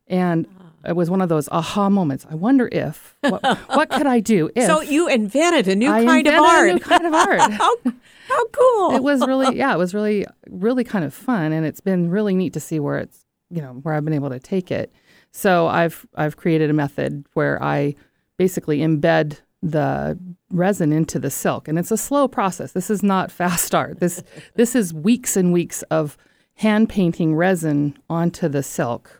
And 0.09 0.49
ah. 0.59 0.68
It 0.87 0.95
was 0.97 1.11
one 1.11 1.21
of 1.21 1.29
those 1.29 1.49
aha 1.51 1.89
moments. 1.91 2.27
I 2.31 2.35
wonder 2.35 2.69
if 2.73 3.17
what, 3.21 3.43
what 3.69 3.91
could 3.91 4.07
I 4.07 4.21
do 4.21 4.51
if 4.55 4.67
So 4.67 4.81
you 4.81 5.09
invented 5.09 5.69
a 5.69 5.77
new 5.77 5.91
I 5.91 6.05
kind 6.05 6.27
of 6.27 6.35
invented 6.35 6.35
a 6.35 6.47
art. 6.47 6.73
new 6.75 6.79
kind 6.81 7.07
of 7.07 7.15
art. 7.15 7.41
how, 7.53 7.77
how 8.29 8.47
cool. 8.49 8.97
it 8.97 9.03
was 9.03 9.27
really 9.27 9.57
yeah, 9.57 9.75
it 9.75 9.79
was 9.79 9.95
really 9.95 10.27
really 10.49 10.85
kind 10.85 11.05
of 11.05 11.13
fun, 11.15 11.53
and 11.53 11.67
it's 11.67 11.81
been 11.81 12.11
really 12.11 12.35
neat 12.35 12.53
to 12.55 12.61
see 12.61 12.79
where 12.81 12.99
it's 12.99 13.25
you 13.51 13.61
know 13.63 13.73
where 13.83 13.95
I've 13.95 14.05
been 14.05 14.15
able 14.15 14.31
to 14.31 14.39
take 14.41 14.71
it. 14.71 14.93
So 15.31 15.67
I've 15.67 16.07
I've 16.15 16.37
created 16.37 16.71
a 16.71 16.75
method 16.75 17.25
where 17.35 17.63
I 17.63 17.95
basically 18.37 18.79
embed 18.79 19.39
the 19.63 20.19
resin 20.51 20.93
into 20.93 21.19
the 21.19 21.31
silk, 21.31 21.67
and 21.69 21.79
it's 21.79 21.91
a 21.91 21.97
slow 21.97 22.29
process. 22.29 22.73
This 22.73 22.91
is 22.91 23.03
not 23.03 23.31
fast 23.41 23.75
art. 23.75 24.01
This 24.01 24.23
this 24.55 24.75
is 24.75 24.95
weeks 24.95 25.37
and 25.37 25.53
weeks 25.53 25.83
of 25.91 26.17
hand 26.55 26.89
painting 26.89 27.35
resin 27.35 27.97
onto 28.11 28.49
the 28.49 28.63
silk, 28.63 29.18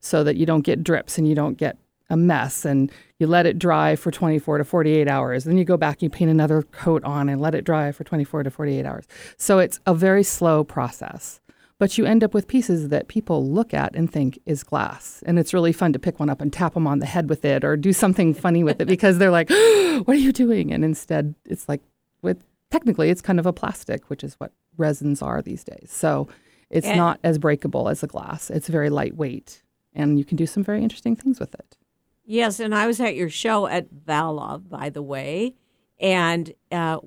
so 0.00 0.24
that 0.24 0.36
you 0.36 0.46
don't 0.46 0.62
get 0.62 0.82
drips 0.84 1.18
and 1.18 1.26
you 1.28 1.34
don't 1.34 1.56
get 1.58 1.76
a 2.10 2.16
mess 2.16 2.64
and 2.64 2.90
you 3.18 3.26
let 3.26 3.44
it 3.46 3.58
dry 3.58 3.94
for 3.96 4.10
24 4.10 4.58
to 4.58 4.64
48 4.64 5.08
hours. 5.08 5.44
Then 5.44 5.58
you 5.58 5.64
go 5.64 5.76
back, 5.76 5.96
and 5.96 6.04
you 6.04 6.10
paint 6.10 6.30
another 6.30 6.62
coat 6.62 7.04
on 7.04 7.28
and 7.28 7.40
let 7.40 7.54
it 7.54 7.64
dry 7.64 7.92
for 7.92 8.04
24 8.04 8.44
to 8.44 8.50
48 8.50 8.86
hours. 8.86 9.04
So 9.36 9.58
it's 9.58 9.78
a 9.86 9.94
very 9.94 10.22
slow 10.22 10.64
process. 10.64 11.40
But 11.78 11.96
you 11.96 12.06
end 12.06 12.24
up 12.24 12.34
with 12.34 12.48
pieces 12.48 12.88
that 12.88 13.06
people 13.06 13.46
look 13.48 13.72
at 13.72 13.94
and 13.94 14.10
think 14.12 14.38
is 14.46 14.64
glass. 14.64 15.22
And 15.26 15.38
it's 15.38 15.54
really 15.54 15.72
fun 15.72 15.92
to 15.92 15.98
pick 16.00 16.18
one 16.18 16.28
up 16.30 16.40
and 16.40 16.52
tap 16.52 16.74
them 16.74 16.88
on 16.88 16.98
the 16.98 17.06
head 17.06 17.28
with 17.28 17.44
it 17.44 17.62
or 17.62 17.76
do 17.76 17.92
something 17.92 18.34
funny 18.34 18.64
with 18.64 18.80
it 18.80 18.88
because 18.96 19.18
they're 19.18 19.30
like, 19.30 19.48
what 19.50 20.08
are 20.08 20.14
you 20.14 20.32
doing? 20.32 20.72
And 20.72 20.84
instead, 20.84 21.34
it's 21.44 21.68
like, 21.68 21.80
with 22.20 22.42
technically, 22.72 23.10
it's 23.10 23.20
kind 23.20 23.38
of 23.38 23.46
a 23.46 23.52
plastic, 23.52 24.10
which 24.10 24.24
is 24.24 24.34
what 24.34 24.52
resins 24.76 25.22
are 25.22 25.40
these 25.40 25.62
days. 25.62 25.90
So 25.92 26.26
it's 26.70 26.86
And- 26.86 26.96
not 26.96 27.20
as 27.22 27.38
breakable 27.38 27.88
as 27.88 28.02
a 28.02 28.08
glass. 28.08 28.50
It's 28.50 28.66
very 28.68 28.90
lightweight. 28.90 29.62
And 29.94 30.18
you 30.18 30.24
can 30.24 30.36
do 30.36 30.46
some 30.46 30.62
very 30.62 30.82
interesting 30.82 31.16
things 31.16 31.40
with 31.40 31.54
it. 31.54 31.76
Yes, 32.24 32.60
and 32.60 32.74
I 32.74 32.86
was 32.86 33.00
at 33.00 33.16
your 33.16 33.30
show 33.30 33.66
at 33.66 33.88
Vala, 33.90 34.58
by 34.58 34.90
the 34.90 35.02
way, 35.02 35.54
and 35.98 36.52
uh, 36.70 36.98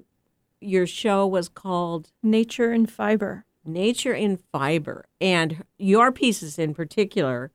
your 0.60 0.88
show 0.88 1.28
was 1.28 1.48
called 1.48 2.12
Nature 2.24 2.74
in 2.74 2.86
fiber. 2.88 3.46
Nature 3.64 4.14
in 4.14 4.38
Fiber, 4.52 5.06
and 5.22 5.64
your 5.78 6.12
pieces 6.12 6.58
in 6.58 6.74
particular 6.74 7.52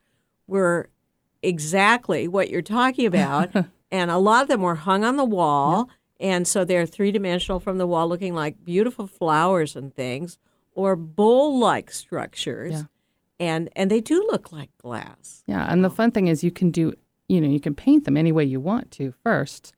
were 0.46 0.88
exactly 1.42 2.28
what 2.28 2.48
you're 2.50 2.62
talking 2.62 3.06
about, 3.06 3.50
and 3.90 4.10
a 4.10 4.18
lot 4.18 4.42
of 4.42 4.48
them 4.48 4.62
were 4.62 4.76
hung 4.76 5.04
on 5.04 5.16
the 5.16 5.24
wall, 5.24 5.88
and 6.20 6.46
so 6.46 6.64
they're 6.64 6.86
three 6.86 7.10
dimensional 7.10 7.58
from 7.58 7.78
the 7.78 7.86
wall, 7.88 8.08
looking 8.08 8.34
like 8.34 8.64
beautiful 8.64 9.08
flowers 9.08 9.74
and 9.74 9.92
things, 9.94 10.38
or 10.74 10.94
bowl-like 10.94 11.90
structures, 11.90 12.72
Yeah. 12.72 12.82
And 13.38 13.68
and 13.76 13.90
they 13.90 14.00
do 14.00 14.26
look 14.30 14.52
like 14.52 14.70
glass. 14.78 15.42
Yeah, 15.46 15.70
and 15.70 15.84
the 15.84 15.90
fun 15.90 16.10
thing 16.10 16.26
is 16.28 16.42
you 16.44 16.50
can 16.50 16.70
do, 16.70 16.92
you 17.28 17.40
know, 17.40 17.48
you 17.48 17.60
can 17.60 17.74
paint 17.74 18.04
them 18.04 18.16
any 18.16 18.32
way 18.32 18.44
you 18.44 18.60
want 18.60 18.90
to 18.92 19.12
1st 19.24 19.72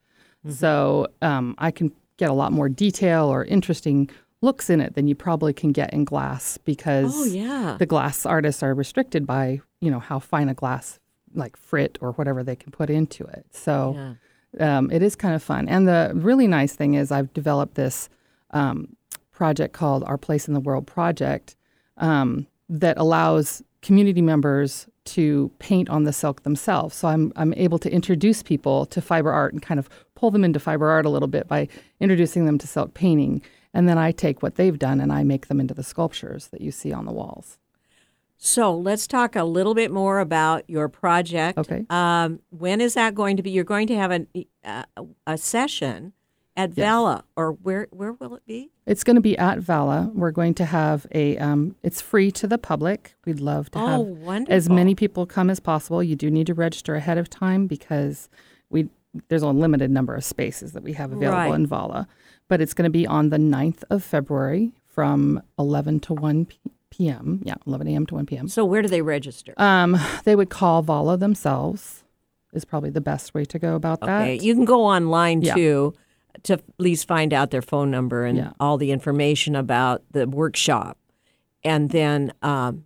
So 0.49 1.07
um, 1.23 1.55
I 1.59 1.71
can 1.71 1.93
get 2.17 2.31
a 2.31 2.33
lot 2.35 2.53
more 2.53 2.69
detail 2.69 3.27
or 3.27 3.45
interesting 3.45 4.09
looks 4.41 4.71
in 4.71 4.81
it 4.81 4.95
than 4.95 5.09
you 5.09 5.15
probably 5.15 5.53
can 5.53 5.73
get 5.73 5.93
in 5.93 6.05
glass 6.05 6.59
because 6.59 7.13
Oh 7.15 7.25
yeah. 7.25 7.77
the 7.79 7.87
glass 7.87 8.25
artists 8.25 8.63
are 8.63 8.73
restricted 8.75 9.27
by, 9.27 9.61
you 9.81 9.91
know, 9.91 9.99
how 9.99 10.19
fine 10.21 10.49
a 10.49 10.55
glass 10.55 11.01
like 11.35 11.57
frit 11.57 11.99
or 12.01 12.13
whatever 12.13 12.43
they 12.45 12.57
can 12.57 12.71
put 12.73 12.89
into 12.89 13.25
it. 13.25 13.45
So 13.51 13.95
Yeah. 14.59 14.79
um, 14.79 14.91
it 14.91 15.03
is 15.03 15.17
kind 15.17 15.35
of 15.35 15.43
fun. 15.43 15.69
And 15.69 15.87
the 15.89 16.13
really 16.15 16.47
nice 16.47 16.75
thing 16.75 16.95
is 16.95 17.11
I've 17.11 17.33
developed 17.35 17.75
this 17.75 18.09
um, 18.53 18.97
project 19.33 19.73
called 19.75 20.05
Our 20.05 20.17
Place 20.19 20.49
in 20.49 20.55
the 20.55 20.61
World 20.61 20.87
Project 20.87 21.57
um, 21.97 22.47
that 22.69 22.99
allows 22.99 23.63
community 23.83 24.23
members 24.23 24.87
to 25.05 25.51
paint 25.59 25.89
on 25.89 26.05
the 26.05 26.13
silk 26.13 26.43
themselves. 26.43 26.95
So 26.95 27.09
I'm 27.09 27.33
I'm 27.37 27.55
able 27.55 27.79
to 27.79 27.91
introduce 27.91 28.43
people 28.43 28.87
to 28.87 29.01
fiber 29.01 29.33
art 29.33 29.53
and 29.53 29.63
kind 29.63 29.81
of 29.81 29.89
pull 30.15 30.31
them 30.31 30.45
into 30.45 30.61
fiber 30.61 30.89
art 30.89 31.07
a 31.07 31.11
little 31.11 31.29
bit 31.29 31.49
by 31.49 31.69
introducing 32.01 32.45
them 32.45 32.59
to 32.59 32.67
silk 32.67 32.95
painting. 32.95 33.41
And 33.73 33.89
then 33.89 33.99
I 33.99 34.13
take 34.13 34.43
what 34.43 34.57
they've 34.57 34.79
done 34.79 35.01
and 35.01 35.13
I 35.13 35.25
make 35.25 35.47
them 35.47 35.61
into 35.61 35.75
the 35.75 35.83
sculptures 35.83 36.49
that 36.49 36.61
you 36.61 36.71
see 36.71 36.93
on 36.93 37.05
the 37.05 37.13
walls. 37.13 37.59
So 38.37 38.75
let's 38.75 39.07
talk 39.07 39.35
a 39.35 39.45
little 39.45 39.75
bit 39.75 39.91
more 39.91 40.21
about 40.21 40.69
your 40.71 40.89
project. 40.89 41.59
Okay. 41.59 41.85
Um, 41.91 42.41
when 42.51 42.81
is 42.81 42.95
that 42.95 43.15
going 43.15 43.37
to 43.37 43.43
be? 43.43 43.51
You're 43.51 43.65
going 43.65 43.89
to 43.89 43.97
have 43.97 44.11
an, 44.13 44.29
uh, 44.65 44.85
a 45.27 45.37
session 45.37 46.13
at 46.59 46.77
Yes. 46.77 46.85
Vala, 46.87 47.25
or 47.37 47.53
where 47.53 47.87
where 47.91 48.13
will 48.13 48.35
it 48.35 48.45
be? 48.47 48.71
It's 48.85 49.05
going 49.05 49.15
to 49.15 49.23
be 49.23 49.39
at 49.39 49.59
Vala. 49.61 50.11
We're 50.15 50.33
going 50.33 50.53
to 50.55 50.65
have 50.67 51.07
a. 51.13 51.39
Um, 51.39 51.77
it's 51.83 52.01
free 52.03 52.31
to 52.33 52.47
the 52.47 52.59
public. 52.59 53.15
We'd 53.25 53.41
love 53.41 53.71
to 53.71 53.79
Oh, 53.79 53.87
have 53.87 54.07
wonderful. 54.07 54.55
as 54.55 54.69
many 54.69 54.95
people 54.95 55.25
come 55.25 55.49
as 55.49 55.61
possible. 55.61 56.03
You 56.03 56.17
do 56.17 56.31
need 56.31 56.47
to 56.49 56.55
register 56.55 56.95
ahead 56.97 57.17
of 57.17 57.31
time 57.31 57.67
because 57.67 58.29
we 58.69 58.89
there's 59.29 59.43
a 59.43 59.49
limited 59.49 59.91
number 59.91 60.15
of 60.15 60.25
spaces 60.25 60.73
that 60.73 60.83
we 60.83 60.93
have 60.93 61.13
available 61.13 61.39
Right. 61.39 61.55
in 61.55 61.67
Vala. 61.67 62.07
But 62.49 62.61
it's 62.61 62.75
going 62.75 62.85
to 62.85 62.91
be 62.91 63.07
on 63.07 63.31
the 63.31 63.39
9th 63.39 63.83
of 63.91 64.03
February 64.05 64.73
from 64.87 65.41
11 65.59 66.01
to 66.01 66.15
1 66.15 66.47
p- 66.47 66.59
p.m. 66.91 67.41
Yeah, 67.45 67.55
11 67.67 67.87
a.m. 67.89 68.07
to 68.07 68.15
1 68.17 68.27
p.m. 68.27 68.49
So 68.49 68.65
where 68.65 68.83
do 68.83 68.89
they 68.89 69.03
register? 69.03 69.55
Um, 69.59 69.97
they 70.25 70.35
would 70.37 70.51
call 70.51 70.83
Vala 70.83 71.17
themselves. 71.17 72.05
Is 72.55 72.65
probably 72.65 72.89
the 72.91 73.03
best 73.03 73.35
way 73.35 73.45
to 73.45 73.59
go 73.59 73.75
about 73.75 74.01
that. 74.01 74.23
okay, 74.23 74.39
that. 74.39 74.45
you 74.45 74.55
can 74.55 74.65
go 74.65 74.83
online 74.85 75.43
Yeah. 75.43 75.55
too 75.55 75.93
to 76.45 76.55
at 76.55 76.63
least 76.79 77.07
find 77.09 77.33
out 77.33 77.51
their 77.51 77.63
phone 77.63 77.91
number 77.91 78.25
and 78.25 78.39
Yeah. 78.39 78.53
all 78.61 78.77
the 78.79 78.91
information 78.91 79.55
about 79.57 80.03
the 80.13 80.27
workshop, 80.29 80.99
and 81.65 81.91
then 81.91 82.33
um, 82.43 82.85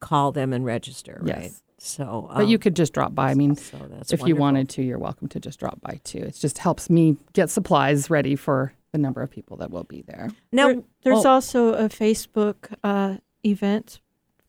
call 0.00 0.32
them 0.32 0.52
and 0.52 0.64
register. 0.64 1.18
Right. 1.22 1.42
Yes. 1.44 1.62
So, 1.78 2.30
but 2.32 2.46
you 2.46 2.56
um, 2.58 2.60
could 2.60 2.76
just 2.76 2.92
drop 2.92 3.12
by. 3.14 3.30
I 3.30 3.34
mean, 3.34 3.56
so 3.56 3.76
that's 3.90 4.12
if 4.12 4.22
you 4.22 4.36
wanted 4.36 4.68
to, 4.70 4.82
you're 4.82 5.00
welcome 5.00 5.26
to 5.28 5.40
just 5.40 5.58
drop 5.58 5.80
by 5.80 6.00
too. 6.04 6.18
It 6.18 6.36
just 6.38 6.58
helps 6.58 6.88
me 6.88 7.16
get 7.32 7.50
supplies 7.50 8.08
ready 8.08 8.36
for 8.36 8.72
the 8.92 8.98
number 8.98 9.20
of 9.20 9.30
people 9.30 9.56
that 9.56 9.70
will 9.72 9.82
be 9.84 10.02
there. 10.02 10.30
Now, 10.52 10.68
There- 10.68 10.82
there's 11.02 11.24
oh, 11.26 11.30
also 11.30 11.72
a 11.74 11.88
Facebook 11.88 12.72
uh, 12.84 13.16
event 13.44 14.00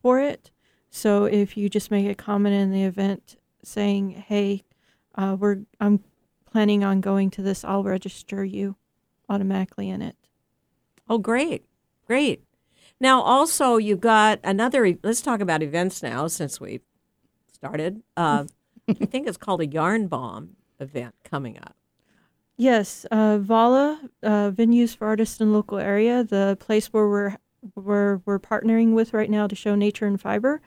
for 0.02 0.20
it. 0.20 0.52
So 0.92 1.26
if 1.26 1.58
you 1.58 1.70
just 1.70 1.90
make 1.90 2.08
a 2.08 2.14
comment 2.14 2.54
in 2.54 2.72
the 2.72 2.84
event 2.84 3.38
saying, 3.64 4.12
"Hey, 4.12 4.64
uh, 5.16 5.36
we're 5.40 5.62
I'm 5.80 6.04
planning 6.54 6.84
on 6.84 7.02
going 7.02 7.30
to 7.32 7.42
this," 7.42 7.66
I'll 7.66 7.84
register 7.84 8.46
you 8.46 8.78
automatically 9.30 9.90
in 9.90 10.02
it. 10.02 10.16
Oh, 11.10 11.18
great, 11.18 11.66
great. 12.08 12.44
Now, 13.00 13.22
also, 13.22 13.78
you've 13.78 14.00
got 14.00 14.40
another. 14.44 14.96
Let's 15.04 15.22
talk 15.22 15.42
about 15.42 15.62
events 15.64 16.02
now, 16.04 16.28
since 16.28 16.62
we 16.62 16.80
started. 17.52 18.04
Uh, 18.16 18.46
I 18.88 18.94
think 18.94 19.28
it's 19.28 19.38
called 19.38 19.62
a 19.62 19.68
Yarn 19.68 20.08
Bomb 20.08 20.56
event 20.80 21.16
coming 21.24 21.58
up. 21.58 21.76
Yes, 22.56 23.06
uh, 23.12 23.40
Vala 23.40 24.00
uh, 24.22 24.52
venues 24.52 24.96
for 24.96 25.08
artists 25.08 25.42
in 25.42 25.52
local 25.54 25.80
area, 25.80 26.24
the 26.24 26.58
place 26.60 26.88
where 26.94 27.08
we're 27.10 27.38
where 27.76 28.22
we're 28.26 28.40
partnering 28.40 28.94
with 28.94 29.14
right 29.14 29.30
now 29.30 29.48
to 29.48 29.56
show 29.56 29.74
nature 29.76 30.06
and 30.06 30.20
fiber 30.20 30.62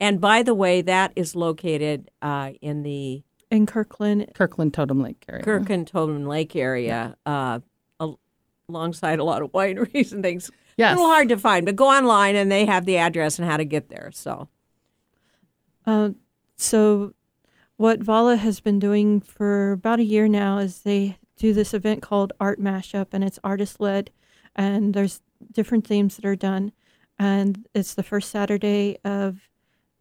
And 0.00 0.20
by 0.20 0.42
the 0.44 0.54
way, 0.54 0.82
that 0.82 1.12
is 1.16 1.34
located 1.36 2.10
uh, 2.22 2.52
in 2.60 2.82
the 2.84 3.24
in 3.50 3.66
Kirkland. 3.66 4.30
Kirkland 4.34 4.74
Totem 4.74 5.00
Lake 5.00 5.24
area. 5.28 5.42
Kirkland 5.44 5.86
Totem 5.88 6.26
Lake 6.26 6.56
area, 6.56 7.16
uh, 7.26 7.60
a 8.00 8.12
alongside 8.68 9.18
a 9.18 9.24
lot 9.24 9.42
of 9.42 9.52
wineries 9.52 10.12
and 10.12 10.22
things. 10.22 10.50
Yes. 10.76 10.92
A 10.92 10.96
little 10.96 11.10
hard 11.10 11.28
to 11.30 11.38
find, 11.38 11.64
but 11.64 11.76
go 11.76 11.88
online 11.88 12.36
and 12.36 12.50
they 12.52 12.66
have 12.66 12.84
the 12.84 12.98
address 12.98 13.38
and 13.38 13.48
how 13.48 13.56
to 13.56 13.64
get 13.64 13.88
there. 13.88 14.10
So, 14.12 14.48
Uh, 15.86 16.10
so, 16.56 17.14
what 17.76 18.00
Vala 18.00 18.36
has 18.36 18.60
been 18.60 18.78
doing 18.78 19.20
for 19.20 19.72
about 19.72 20.00
a 20.00 20.04
year 20.04 20.26
now 20.28 20.58
is 20.58 20.80
they 20.80 21.18
do 21.36 21.52
this 21.52 21.72
event 21.72 22.02
called 22.02 22.32
Art 22.40 22.58
Mashup, 22.60 23.08
and 23.12 23.22
it's 23.22 23.38
artist 23.44 23.80
led, 23.80 24.10
and 24.54 24.94
there's 24.94 25.20
different 25.52 25.86
themes 25.86 26.16
that 26.16 26.24
are 26.24 26.34
done, 26.36 26.72
and 27.18 27.66
it's 27.74 27.94
the 27.94 28.02
first 28.02 28.30
Saturday 28.30 28.98
of 29.04 29.48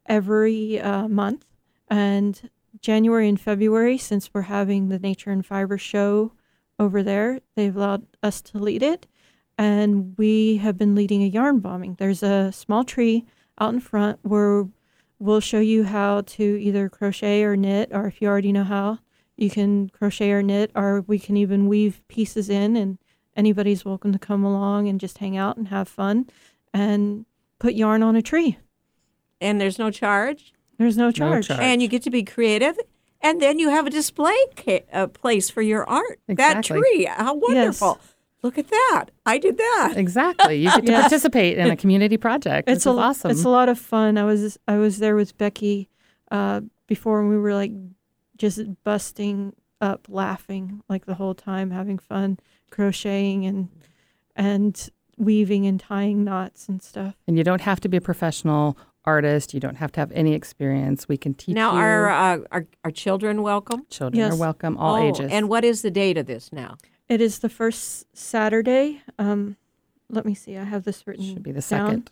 every 0.06 0.80
uh, 0.80 1.08
month, 1.08 1.46
and 1.90 2.50
January 2.86 3.28
and 3.28 3.42
February, 3.42 3.98
since 3.98 4.30
we're 4.32 4.44
having 4.44 4.90
the 4.90 5.00
Nature 5.00 5.32
and 5.32 5.44
Fiber 5.44 5.76
show 5.76 6.34
over 6.78 7.02
there, 7.02 7.40
they've 7.56 7.76
allowed 7.76 8.06
us 8.22 8.44
to 8.44 8.60
lead 8.60 8.84
it, 8.84 9.08
and 9.58 10.16
we 10.20 10.58
have 10.58 10.78
been 10.78 10.94
leading 10.94 11.24
a 11.24 11.28
yarn 11.28 11.58
bombing. 11.58 11.96
There's 11.98 12.22
a 12.22 12.52
small 12.52 12.84
tree 12.84 13.26
out 13.60 13.74
in 13.74 13.80
front 13.80 14.20
where 14.22 14.68
we'll 15.18 15.40
show 15.40 15.60
you 15.60 15.86
how 15.86 16.22
to 16.22 16.44
either 16.62 16.88
crochet 16.88 17.42
or 17.44 17.56
knit, 17.56 17.90
or 17.92 18.06
if 18.06 18.22
you 18.22 18.28
already 18.28 18.52
know 18.52 18.64
how, 18.64 19.00
you 19.36 19.50
can 19.50 19.90
crochet 19.90 20.30
or 20.30 20.44
knit, 20.44 20.70
or 20.76 21.02
we 21.02 21.18
can 21.18 21.38
even 21.38 21.68
weave 21.68 22.04
pieces 22.08 22.52
in, 22.52 22.76
and 22.76 23.00
anybody's 23.36 23.84
welcome 23.84 24.12
to 24.14 24.20
come 24.20 24.44
along 24.44 24.88
and 24.88 25.00
just 25.00 25.18
hang 25.18 25.36
out 25.36 25.58
and 25.58 25.70
have 25.70 25.88
fun 25.88 26.28
and 26.72 27.26
put 27.58 27.74
yarn 27.74 28.04
on 28.04 28.16
a 28.16 28.22
tree. 28.22 28.60
and 29.42 29.60
there's 29.60 29.80
no 29.80 29.90
charge, 29.90 30.54
There's 30.78 30.98
no 30.98 31.12
charge. 31.12 31.48
charge. 31.48 31.60
and 31.60 31.82
you 31.82 31.88
get 31.88 32.04
to 32.04 32.10
be 32.10 32.24
creative. 32.24 32.78
And 33.22 33.42
then 33.42 33.58
you 33.60 33.70
have 33.70 33.88
a 33.88 33.90
display 33.90 34.36
ca- 34.56 34.86
uh, 34.94 35.08
place 35.08 35.50
for 35.50 35.62
your 35.62 35.88
art. 35.90 36.20
That 36.28 36.64
tree, 36.64 37.06
how 37.10 37.34
wonderful! 37.36 38.00
Look 38.44 38.60
at 38.60 38.68
that. 38.68 39.06
I 39.26 39.40
did 39.40 39.58
that. 39.58 39.94
Exactly. 39.96 40.58
You 40.58 40.70
get 40.70 40.86
to 40.86 40.92
Yes. 40.92 41.02
participate 41.02 41.58
in 41.58 41.72
a 41.72 41.76
community 41.76 42.18
project. 42.18 42.70
It's 42.70 42.78
It's 42.80 42.86
a 42.86 42.92
awesome. 42.92 43.32
It's 43.32 43.44
a 43.44 43.50
lot 43.50 43.70
of 43.70 43.80
fun. 43.80 44.20
I 44.20 44.24
was 44.26 44.60
I 44.68 44.78
was 44.78 45.00
there 45.00 45.16
with 45.16 45.36
Becky 45.40 45.90
uh, 46.30 46.62
before, 46.86 47.20
and 47.22 47.30
we 47.30 47.38
were 47.38 47.56
like 47.56 47.72
just 48.38 48.60
busting 48.84 49.54
up, 49.82 50.06
laughing 50.08 50.84
like 50.88 51.06
the 51.06 51.16
whole 51.16 51.34
time, 51.34 51.72
having 51.72 51.98
fun, 51.98 52.38
crocheting 52.70 53.46
and 53.48 53.70
and 54.36 54.90
weaving 55.18 55.66
and 55.66 55.80
tying 55.80 56.24
knots 56.24 56.68
and 56.70 56.84
stuff. 56.84 57.16
and 57.28 57.38
you 57.38 57.44
don't 57.44 57.62
have 57.62 57.80
to 57.80 57.88
be 57.90 57.98
a 57.98 58.02
professional 58.02 58.78
artist. 59.06 59.54
You 59.54 59.60
don't 59.60 59.76
have 59.78 59.92
to 59.94 60.00
have 60.00 60.12
any 60.12 60.34
experience. 60.34 61.08
We 61.08 61.18
can 61.18 61.34
teach 61.34 61.56
Now, 61.56 61.74
you. 61.74 61.80
are, 61.80 62.10
uh, 62.10 62.38
are 62.52 62.68
are 62.84 62.92
children 62.92 63.42
welcome? 63.42 63.86
Children 63.90 64.20
Yes. 64.20 64.34
are 64.34 64.38
welcome, 64.38 64.78
all 64.78 64.96
Oh, 64.96 65.08
ages. 65.10 65.32
And 65.32 65.48
what 65.50 65.64
is 65.64 65.82
the 65.82 65.92
date 65.92 66.18
of 66.18 66.26
this 66.26 66.52
now? 66.52 66.78
It 67.08 67.22
is 67.22 67.40
the 67.40 67.50
first 67.50 68.06
Saturday. 68.18 69.02
Um, 69.20 69.58
let 70.10 70.26
me 70.26 70.34
see. 70.34 70.58
I 70.58 70.64
have 70.64 70.84
this 70.84 71.06
written. 71.06 71.26
should 71.26 71.44
be 71.44 71.52
the 71.52 71.62
down. 71.62 71.64
second. 71.88 72.12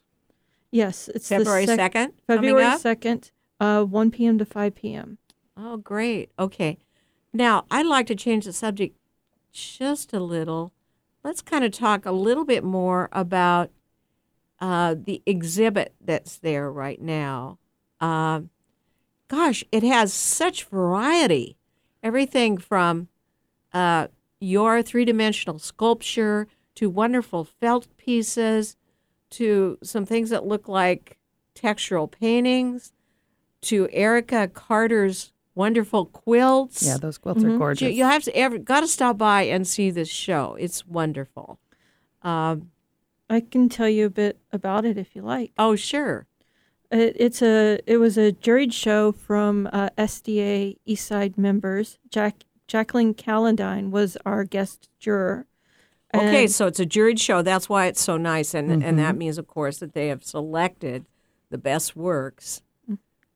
Yes, 0.72 1.08
it's 1.14 1.28
February 1.30 1.66
the 1.66 1.76
sec- 1.76 1.94
2nd? 1.94 2.12
February 2.28 2.64
coming 2.64 2.80
second, 2.80 3.32
uh, 3.60 3.84
one 3.84 4.10
p.m. 4.12 4.38
to 4.40 4.46
five 4.46 4.74
p.m. 4.76 5.18
Oh, 5.56 5.78
great. 5.78 6.32
Okay. 6.40 6.78
Now, 7.32 7.66
I'd 7.72 7.86
like 7.86 8.08
to 8.08 8.16
change 8.16 8.46
the 8.46 8.54
subject 8.54 8.96
just 9.52 10.14
a 10.14 10.20
little. 10.20 10.72
Let's 11.24 11.42
kind 11.42 11.64
of 11.64 11.72
talk 11.72 12.06
a 12.06 12.12
little 12.12 12.44
bit 12.46 12.64
more 12.64 13.08
about 13.12 13.70
uh, 14.64 14.96
the 14.98 15.22
exhibit 15.26 15.94
that's 16.00 16.38
there 16.38 16.72
right 16.72 17.02
now. 17.02 17.58
Um 18.00 18.50
gosh, 19.28 19.64
it 19.72 19.84
has 19.84 20.14
such 20.14 20.64
variety. 20.66 21.58
Everything 22.02 22.58
from 22.58 23.08
uh, 23.74 24.08
your 24.40 24.82
three 24.84 25.06
dimensional 25.06 25.58
sculpture 25.60 26.48
to 26.76 26.90
wonderful 26.90 27.44
felt 27.44 27.88
pieces 27.98 28.76
to 29.32 29.78
some 29.82 30.06
things 30.06 30.30
that 30.30 30.46
look 30.46 30.68
like 30.68 31.18
textural 31.56 32.10
paintings 32.12 32.92
to 33.62 33.88
Erica 33.92 34.48
Carter's 34.48 35.32
wonderful 35.56 36.06
quilts. 36.06 36.86
Yeah, 36.86 36.98
those 36.98 37.18
quilts 37.18 37.44
are 37.44 37.48
Mhm. 37.50 37.58
gorgeous. 37.58 37.88
You, 37.90 37.96
you 38.00 38.04
have 38.04 38.24
to 38.24 38.36
ever 38.36 38.58
got 38.60 38.82
to 38.82 38.88
stop 38.88 39.18
by 39.18 39.44
and 39.44 39.66
see 39.66 39.90
this 39.90 40.10
show. 40.10 40.56
It's 40.60 40.86
wonderful. 40.86 41.58
Um, 42.22 42.70
I 43.34 43.42
can 43.42 43.70
tell 43.70 43.90
you 43.90 44.06
a 44.06 44.10
bit 44.10 44.40
about 44.52 44.86
it 44.86 44.98
if 44.98 45.16
you 45.16 45.22
like. 45.22 45.52
oh, 45.58 45.76
sure. 45.76 46.28
It, 46.92 47.16
it's 47.20 47.42
a 47.42 47.80
it 47.88 47.98
was 47.98 48.18
a 48.18 48.32
juried 48.32 48.72
show 48.74 49.12
from 49.12 49.68
uh, 49.74 49.90
SDA 49.98 50.78
Eastside 50.88 51.38
members. 51.38 51.98
Jack 52.10 52.44
Jacqueline 52.68 53.14
Calendine 53.16 53.90
was 53.92 54.16
our 54.26 54.44
guest 54.44 54.90
juror. 55.00 55.48
Okay, 56.16 56.46
so 56.46 56.68
it's 56.68 56.80
a 56.80 56.86
juried 56.86 57.20
show. 57.20 57.42
That's 57.42 57.68
why 57.68 57.88
it's 57.88 58.00
so 58.02 58.18
nice, 58.18 58.54
and 58.54 58.84
and 58.84 59.00
that 59.00 59.16
means, 59.18 59.40
of 59.40 59.48
course, 59.48 59.80
that 59.80 59.94
they 59.94 60.10
have 60.10 60.24
selected 60.24 61.06
the 61.50 61.58
best 61.58 61.96
works. 61.96 62.62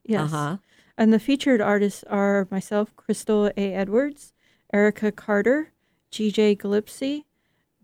yes, 0.06 0.22
Uh-huh. 0.32 0.58
and 0.96 1.12
the 1.12 1.18
featured 1.20 1.60
artists 1.60 2.04
are 2.04 2.48
myself, 2.52 2.96
Crystal 2.96 3.48
A. 3.58 3.74
Edwards, 3.74 4.34
Erica 4.72 5.12
Carter, 5.12 5.72
G.J. 6.12 6.56
Gillespie, 6.56 7.26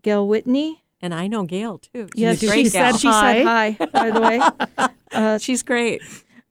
Gail 0.02 0.28
Whitney. 0.28 0.83
And 1.04 1.12
I 1.12 1.26
know 1.26 1.42
Gail 1.44 1.76
too. 1.76 2.08
She's 2.14 2.22
Yes, 2.22 2.36
a 2.36 2.40
she 2.40 2.46
great 2.46 2.72
gal. 2.72 2.92
said 2.92 2.98
she 3.00 3.12
said 3.12 3.44
hi. 3.44 3.76
By 3.92 4.10
the 4.10 4.20
way, 4.22 4.88
uh, 5.12 5.36
She's 5.36 5.62
great. 5.62 6.00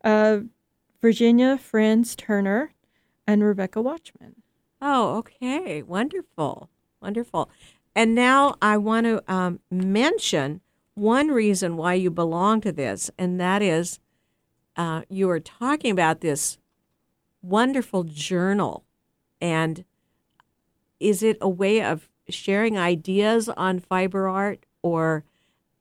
uh, 0.04 0.42
Virginia 1.02 1.58
Franz 1.58 2.16
Turner, 2.16 2.72
and 3.26 3.44
Rebecca 3.44 3.82
Watchman. 3.82 4.36
Oh, 4.80 5.18
okay. 5.18 5.82
Wonderful. 5.82 6.70
Wonderful. 7.02 7.50
And 7.96 8.14
now 8.14 8.54
I 8.62 8.78
want 8.78 9.08
to 9.08 9.24
um, 9.34 9.60
mention 9.72 10.62
one 10.94 11.30
reason 11.30 11.76
why 11.76 11.96
you 11.96 12.12
belong 12.12 12.62
to 12.62 12.72
this, 12.72 13.10
and 13.18 13.40
that 13.40 13.64
is 13.64 14.00
uh, 14.78 15.02
you 15.10 15.28
are 15.32 15.40
talking 15.40 15.90
about 15.92 16.22
this 16.22 16.60
wonderful 17.42 18.04
journal. 18.04 18.84
And 19.42 19.84
is 21.00 21.24
it 21.24 21.38
a 21.42 21.50
way 21.50 21.82
of 21.84 22.08
sharing 22.30 22.78
ideas 22.78 23.50
on 23.50 23.80
fiber 23.80 24.28
art, 24.28 24.66
or 24.82 25.24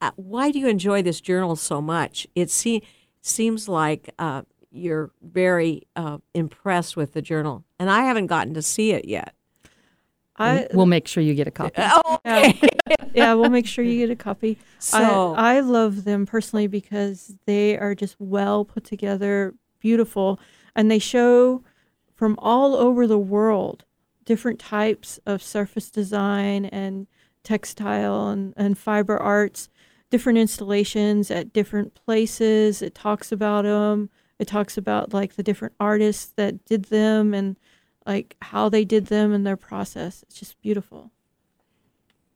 uh, 0.01 0.11
why 0.17 0.51
do 0.51 0.59
you 0.59 0.67
enjoy 0.69 1.03
this 1.03 1.21
journal 1.21 1.57
so 1.57 1.81
much? 1.81 2.27
It 2.35 2.51
se- 2.51 2.83
seems 3.21 3.69
like 3.69 4.11
uh, 4.19 4.43
you're 4.71 5.11
very 5.23 5.87
uh, 5.97 6.19
impressed 6.35 6.97
with 6.97 7.13
the 7.13 7.23
journal, 7.23 7.65
and 7.79 7.91
I 7.91 8.03
haven't 8.05 8.27
gotten 8.27 8.55
to 8.55 8.63
see 8.63 8.93
it 8.93 9.05
yet. 9.07 9.35
I 10.37 10.67
we'll 10.73 10.87
make 10.87 11.07
sure 11.07 11.23
you 11.23 11.35
get 11.35 11.47
a 11.47 11.51
copy. 11.51 11.75
Oh, 11.79 12.19
yeah, 12.25 12.53
yeah, 13.15 13.35
we'll 13.35 13.51
make 13.51 13.67
sure 13.67 13.85
you 13.85 13.99
get 13.99 14.11
a 14.11 14.17
copy. 14.17 14.59
So- 14.79 15.35
I, 15.35 15.57
I 15.57 15.61
love 15.61 16.05
them 16.05 16.25
personally 16.27 16.67
because 16.67 17.35
they 17.45 17.79
are 17.79 17.95
just 17.95 18.17
well 18.19 18.65
put 18.65 18.83
together, 18.85 19.55
beautiful, 19.79 20.41
and 20.75 20.91
they 20.91 20.99
show 20.99 21.63
from 22.15 22.37
all 22.39 22.75
over 22.75 23.07
the 23.07 23.19
world 23.19 23.85
different 24.25 24.59
types 24.59 25.19
of 25.27 25.43
surface 25.43 25.91
design 25.91 26.67
and 26.67 27.07
textile 27.43 28.29
and, 28.29 28.55
and 28.57 28.79
fiber 28.79 29.17
arts, 29.17 29.69
different 30.11 30.39
installations 30.39 31.31
at 31.31 31.53
different 31.53 31.95
places. 31.95 32.83
It 32.83 32.95
talks 32.95 33.33
about 33.33 33.63
them. 33.63 34.11
It 34.39 34.49
talks 34.49 34.77
about 34.77 35.13
like 35.13 35.35
the 35.35 35.43
different 35.43 35.75
artists 35.79 36.33
that 36.37 36.65
did 36.65 36.87
them 36.87 37.35
and 37.35 37.57
like 38.07 38.37
how 38.43 38.69
they 38.69 38.85
did 38.85 39.07
them 39.07 39.33
and 39.33 39.47
their 39.47 39.57
process. 39.57 40.23
It's 40.25 40.39
just 40.39 40.61
beautiful. 40.61 41.13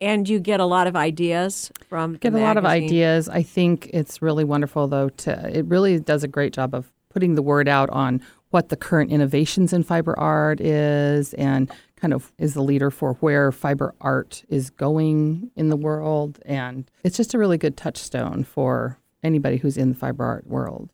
And 0.00 0.28
you 0.28 0.38
get 0.38 0.60
a 0.60 0.66
lot 0.66 0.86
of 0.86 0.94
ideas 0.94 1.72
from 1.88 2.12
the 2.12 2.18
get 2.18 2.34
a 2.34 2.38
lot 2.38 2.58
of 2.58 2.66
ideas. 2.66 3.28
I 3.30 3.42
think 3.42 3.88
it's 3.94 4.20
really 4.20 4.44
wonderful, 4.44 4.88
though. 4.88 5.08
To 5.08 5.58
it 5.58 5.64
really 5.66 5.98
does 5.98 6.22
a 6.22 6.28
great 6.28 6.52
job 6.52 6.74
of 6.74 6.92
putting 7.08 7.34
the 7.34 7.40
word 7.40 7.66
out 7.66 7.88
on 7.90 8.20
what 8.56 8.70
the 8.70 8.76
current 8.76 9.12
innovations 9.12 9.74
in 9.74 9.82
fiber 9.82 10.18
art 10.18 10.62
is, 10.62 11.34
and 11.34 11.70
kind 11.96 12.14
of 12.14 12.32
is 12.38 12.54
the 12.54 12.62
leader 12.62 12.90
for 12.90 13.12
where 13.20 13.52
fiber 13.52 13.94
art 14.00 14.44
is 14.48 14.70
going 14.70 15.50
in 15.56 15.68
the 15.68 15.76
world. 15.76 16.38
And 16.46 16.90
it's 17.04 17.18
just 17.18 17.34
a 17.34 17.38
really 17.38 17.58
good 17.58 17.76
touchstone 17.76 18.44
for 18.44 18.98
anybody 19.22 19.58
who's 19.58 19.76
in 19.76 19.90
the 19.90 19.94
fiber 19.94 20.24
art 20.24 20.46
world. 20.46 20.88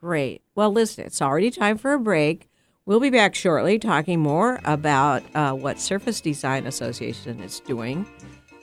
Great. 0.00 0.42
Well, 0.54 0.70
listen, 0.70 1.04
it's 1.04 1.20
already 1.20 1.50
time 1.50 1.76
for 1.76 1.92
a 1.92 1.98
break. 1.98 2.48
We'll 2.84 3.00
be 3.00 3.10
back 3.10 3.34
shortly 3.34 3.80
talking 3.80 4.20
more 4.20 4.60
about 4.64 5.24
uh, 5.34 5.54
what 5.54 5.80
Surface 5.80 6.20
Design 6.20 6.68
Association 6.68 7.40
is 7.40 7.58
doing 7.58 8.06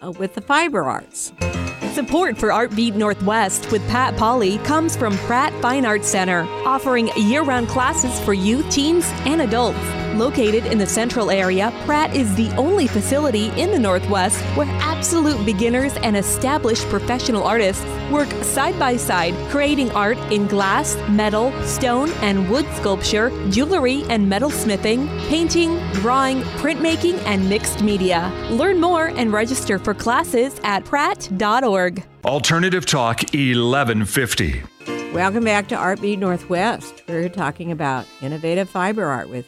uh, 0.02 0.12
with 0.12 0.36
the 0.36 0.42
fiber 0.42 0.84
arts. 0.84 1.34
Support 1.94 2.40
for 2.40 2.50
Artbeat 2.50 2.96
Northwest 2.96 3.72
with 3.72 3.88
Pat 3.88 4.18
Polly 4.18 4.58
comes 4.60 4.96
from 4.96 5.16
Pratt 5.20 5.54
Fine 5.62 5.86
Arts 5.86 6.08
Center, 6.08 6.42
offering 6.66 7.10
year 7.16 7.44
round 7.44 7.68
classes 7.68 8.20
for 8.22 8.34
youth, 8.34 8.68
teens, 8.72 9.06
and 9.28 9.44
adults. 9.44 9.78
Located 10.16 10.66
in 10.68 10.78
the 10.78 10.86
central 10.86 11.32
area, 11.32 11.72
Pratt 11.86 12.16
is 12.16 12.34
the 12.36 12.50
only 12.56 12.86
facility 12.88 13.50
in 13.60 13.72
the 13.72 13.80
Northwest 13.80 14.40
where 14.56 14.68
absolute 14.82 15.44
beginners 15.46 15.94
and 15.98 16.16
established 16.16 16.88
professional 16.90 17.44
artists 17.44 17.84
work 18.12 18.30
side 18.44 18.78
by 18.78 18.96
side, 18.96 19.34
creating 19.50 19.90
art 19.92 20.18
in 20.32 20.48
glass, 20.48 20.96
metal, 21.10 21.52
stone, 21.64 22.12
and 22.22 22.48
wood 22.50 22.66
sculpture, 22.76 23.32
jewelry 23.50 24.04
and 24.10 24.30
metal 24.30 24.52
smithing, 24.52 25.08
painting, 25.30 25.80
drawing, 25.94 26.42
printmaking, 26.62 27.18
and 27.26 27.50
mixed 27.50 27.82
media. 27.82 28.32
Learn 28.52 28.80
more 28.80 29.08
and 29.08 29.34
register 29.34 29.80
for 29.80 29.96
classes 29.96 30.60
at 30.64 30.86
pratt.org. 30.86 31.83
Alternative 32.24 32.86
Talk 32.86 33.24
1150. 33.34 34.64
Welcome 35.14 35.44
back 35.44 35.68
to 35.68 35.76
Art 35.76 36.00
Beat 36.00 36.18
Northwest. 36.18 37.04
We're 37.10 37.28
talking 37.28 37.72
about 37.72 38.06
innovative 38.22 38.70
fiber 38.70 39.04
art 39.06 39.28
with 39.28 39.46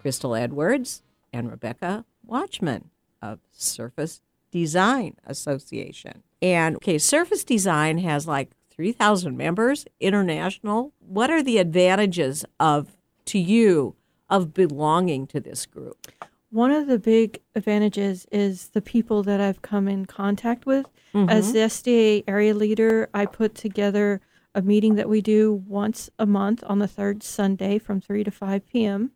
Crystal 0.00 0.36
Edwards 0.36 1.02
and 1.32 1.50
Rebecca 1.50 2.04
Watchman 2.24 2.90
of 3.20 3.40
Surface 3.50 4.20
Design 4.52 5.16
Association. 5.26 6.22
And 6.40 6.76
okay, 6.76 6.98
Surface 6.98 7.42
Design 7.42 7.98
has 7.98 8.28
like 8.28 8.52
3,000 8.70 9.36
members, 9.36 9.84
international. 9.98 10.92
What 11.00 11.30
are 11.30 11.42
the 11.42 11.58
advantages 11.58 12.44
of 12.60 12.92
to 13.24 13.40
you 13.40 13.96
of 14.30 14.54
belonging 14.54 15.26
to 15.26 15.40
this 15.40 15.66
group? 15.66 16.12
One 16.52 16.70
of 16.70 16.86
the 16.86 16.98
big 16.98 17.40
advantages 17.54 18.26
is 18.30 18.68
the 18.68 18.82
people 18.82 19.22
that 19.22 19.40
I've 19.40 19.62
come 19.62 19.88
in 19.88 20.04
contact 20.04 20.66
with. 20.66 20.86
As 21.14 21.52
the 21.52 21.60
SDA 21.60 22.24
area 22.28 22.52
leader, 22.54 23.08
I 23.14 23.24
put 23.26 23.54
together 23.54 24.20
a 24.54 24.60
meeting 24.60 24.96
that 24.96 25.08
we 25.08 25.22
do 25.22 25.52
once 25.66 26.10
a 26.18 26.26
month 26.26 26.62
on 26.66 26.78
the 26.78 26.86
third 26.88 27.22
Sunday 27.22 27.78
from 27.78 28.00
3 28.02 28.22
to 28.24 28.30
5 28.30 28.66
p.m. 28.68 29.12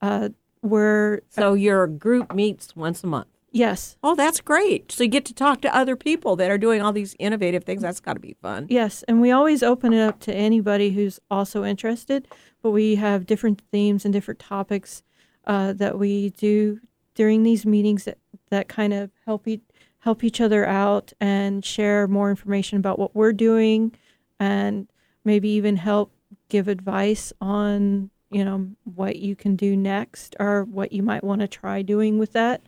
Uh, 0.00 0.30
where, 0.60 1.22
So 1.30 1.54
your 1.54 1.86
group 1.86 2.34
meets 2.34 2.74
once 2.74 3.04
a 3.04 3.06
month. 3.06 3.28
yes, 3.52 3.96
Oh, 4.02 4.14
that's 4.16 4.40
great. 4.40 4.90
So 4.90 5.04
you 5.04 5.08
get 5.10 5.24
to 5.26 5.34
talk 5.34 5.60
to 5.62 5.76
other 5.76 5.94
people 5.94 6.34
that 6.36 6.50
are 6.50 6.58
doing 6.58 6.82
all 6.82 6.92
these 6.92 7.14
innovative 7.20 7.62
things. 7.64 7.82
That's 7.82 8.00
got 8.00 8.14
to 8.14 8.20
be 8.20 8.34
fun. 8.42 8.66
Yes, 8.70 9.04
and 9.06 9.20
we 9.20 9.30
always 9.30 9.62
open 9.62 9.92
it 9.92 10.00
up 10.02 10.18
to 10.20 10.34
anybody 10.34 10.90
who's 10.90 11.20
also 11.30 11.62
interested, 11.64 12.26
but 12.60 12.70
we 12.70 12.96
have 12.96 13.26
different 13.26 13.62
themes 13.70 14.04
and 14.04 14.12
different 14.12 14.40
topics 14.40 15.02
uh, 15.46 15.72
that 15.74 15.98
we 15.98 16.30
do 16.30 16.80
during 17.14 17.42
these 17.42 17.66
meetings 17.66 18.04
that, 18.04 18.18
that 18.50 18.68
kind 18.68 18.92
of 18.92 19.10
help 19.26 19.46
each, 19.46 19.62
help 20.00 20.24
each 20.24 20.40
other 20.40 20.66
out 20.66 21.12
and 21.20 21.64
share 21.64 22.08
more 22.08 22.30
information 22.30 22.78
about 22.78 22.98
what 22.98 23.14
we're 23.14 23.32
doing 23.32 23.92
and 24.40 24.88
maybe 25.24 25.48
even 25.50 25.76
help 25.76 26.12
give 26.48 26.68
advice 26.68 27.32
on, 27.40 28.10
you 28.30 28.44
know, 28.44 28.68
what 28.84 29.16
you 29.16 29.36
can 29.36 29.56
do 29.56 29.76
next 29.76 30.34
or 30.40 30.64
what 30.64 30.92
you 30.92 31.02
might 31.02 31.22
want 31.22 31.40
to 31.40 31.48
try 31.48 31.82
doing 31.82 32.18
with 32.18 32.32
that 32.32 32.62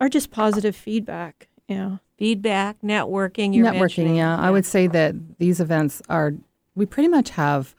or 0.00 0.08
just 0.08 0.30
positive 0.30 0.74
feedback, 0.76 1.48
you 1.68 1.76
know. 1.76 1.98
Feedback, 2.18 2.80
networking. 2.82 3.54
You're 3.54 3.66
Networking, 3.66 3.78
mentioning. 3.80 4.16
yeah. 4.16 4.36
I 4.36 4.50
would 4.50 4.66
say 4.66 4.88
that 4.88 5.14
these 5.38 5.60
events 5.60 6.02
are, 6.08 6.34
we 6.74 6.84
pretty 6.84 7.08
much 7.08 7.30
have 7.30 7.76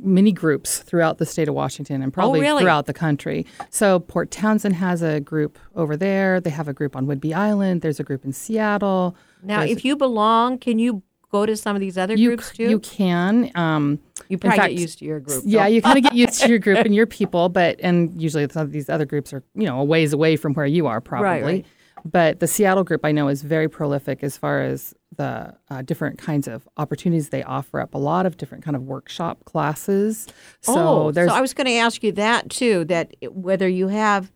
mini 0.00 0.32
groups 0.32 0.78
throughout 0.78 1.18
the 1.18 1.26
state 1.26 1.48
of 1.48 1.54
Washington 1.54 2.02
and 2.02 2.12
probably 2.12 2.40
Oh, 2.40 2.42
really? 2.42 2.62
throughout 2.62 2.86
the 2.86 2.92
country. 2.94 3.46
So 3.70 3.98
Port 4.00 4.30
Townsend 4.30 4.74
has 4.76 5.02
a 5.02 5.20
group 5.20 5.58
over 5.74 5.96
there. 5.96 6.40
They 6.40 6.50
have 6.50 6.68
a 6.68 6.72
group 6.72 6.94
on 6.96 7.06
Whidbey 7.06 7.34
Island. 7.34 7.82
There's 7.82 8.00
a 8.00 8.04
group 8.04 8.24
in 8.24 8.32
Seattle. 8.32 9.16
Now, 9.42 9.60
There's- 9.60 9.76
if 9.78 9.84
you 9.84 9.96
belong, 9.96 10.58
can 10.58 10.78
you 10.78 11.02
go 11.32 11.46
to 11.46 11.56
some 11.56 11.76
of 11.76 11.80
these 11.80 11.96
other 11.96 12.14
you, 12.16 12.28
groups 12.30 12.50
too? 12.50 12.68
You 12.68 12.78
can. 12.80 13.50
Um, 13.54 14.00
You 14.28 14.36
probably 14.36 14.58
fact, 14.58 14.70
get 14.72 14.80
used 14.80 14.98
to 14.98 15.04
your 15.04 15.20
group. 15.20 15.42
Yeah, 15.46 15.66
you 15.66 15.80
kind 15.80 15.96
of 15.98 16.02
get 16.04 16.14
used 16.14 16.40
to 16.42 16.48
your 16.48 16.58
group 16.58 16.78
and 16.78 16.94
your 16.94 17.06
people, 17.06 17.48
but 17.48 17.78
and 17.82 18.20
usually 18.20 18.46
some 18.50 18.62
of 18.62 18.72
these 18.72 18.88
other 18.88 19.04
groups 19.06 19.32
are 19.32 19.42
you 19.54 19.66
know 19.66 19.80
a 19.80 19.84
ways 19.84 20.12
away 20.12 20.36
from 20.36 20.54
where 20.54 20.66
you 20.66 20.86
are 20.86 21.00
probably. 21.00 21.28
right. 21.40 21.66
But 22.04 22.40
the 22.40 22.46
Seattle 22.46 22.84
group 22.84 23.04
I 23.04 23.12
know 23.12 23.28
is 23.28 23.42
very 23.42 23.68
prolific 23.68 24.22
as 24.22 24.36
far 24.36 24.62
as 24.62 24.94
the 25.16 25.54
uh, 25.70 25.82
different 25.82 26.18
kinds 26.18 26.48
of 26.48 26.68
opportunities 26.76 27.30
they 27.30 27.42
offer 27.42 27.80
up. 27.80 27.94
A 27.94 27.98
lot 27.98 28.26
of 28.26 28.36
different 28.36 28.64
kind 28.64 28.76
of 28.76 28.82
workshop 28.84 29.44
classes. 29.44 30.26
So 30.60 30.74
oh, 30.76 31.10
there's 31.10 31.30
so 31.30 31.36
I 31.36 31.40
was 31.40 31.54
going 31.54 31.66
to 31.66 31.74
ask 31.74 32.02
you 32.02 32.12
that 32.12 32.50
too. 32.50 32.84
That 32.84 33.14
whether 33.30 33.68
you 33.68 33.88
have 33.88 34.30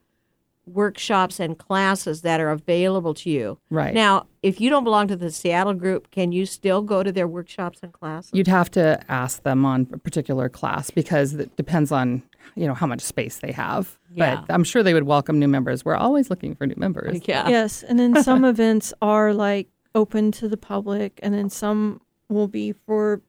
workshops 0.66 1.40
and 1.40 1.58
classes 1.58 2.22
that 2.22 2.40
are 2.40 2.50
available 2.50 3.14
to 3.14 3.30
you. 3.30 3.58
Right. 3.70 3.94
Now, 3.94 4.26
if 4.42 4.60
you 4.60 4.70
don't 4.70 4.84
belong 4.84 5.08
to 5.08 5.16
the 5.16 5.30
Seattle 5.30 5.74
group, 5.74 6.10
can 6.10 6.32
you 6.32 6.46
still 6.46 6.82
go 6.82 7.02
to 7.02 7.12
their 7.12 7.28
workshops 7.28 7.80
and 7.82 7.92
classes? 7.92 8.30
You'd 8.32 8.46
have 8.46 8.70
to 8.72 9.02
ask 9.08 9.42
them 9.42 9.64
on 9.64 9.86
a 9.92 9.98
particular 9.98 10.48
class 10.48 10.90
because 10.90 11.34
it 11.34 11.54
depends 11.56 11.92
on 11.92 12.22
you 12.54 12.66
know 12.66 12.74
how 12.74 12.86
much 12.86 13.00
space 13.00 13.38
they 13.38 13.52
have. 13.52 13.98
Yeah. 14.12 14.42
But 14.46 14.54
I'm 14.54 14.64
sure 14.64 14.82
they 14.82 14.94
would 14.94 15.04
welcome 15.04 15.38
new 15.38 15.48
members. 15.48 15.84
We're 15.84 15.96
always 15.96 16.30
looking 16.30 16.54
for 16.54 16.66
new 16.66 16.74
members. 16.76 17.20
yeah. 17.26 17.48
Yes, 17.48 17.82
and 17.82 17.98
then 17.98 18.22
some 18.22 18.44
events 18.54 18.92
are 19.02 19.32
like 19.34 19.68
open 19.94 20.32
to 20.32 20.48
the 20.48 20.56
public, 20.56 21.20
and 21.22 21.34
then 21.34 21.48
some 21.50 22.00
will 22.28 22.48
be 22.48 22.72
for 22.72 23.22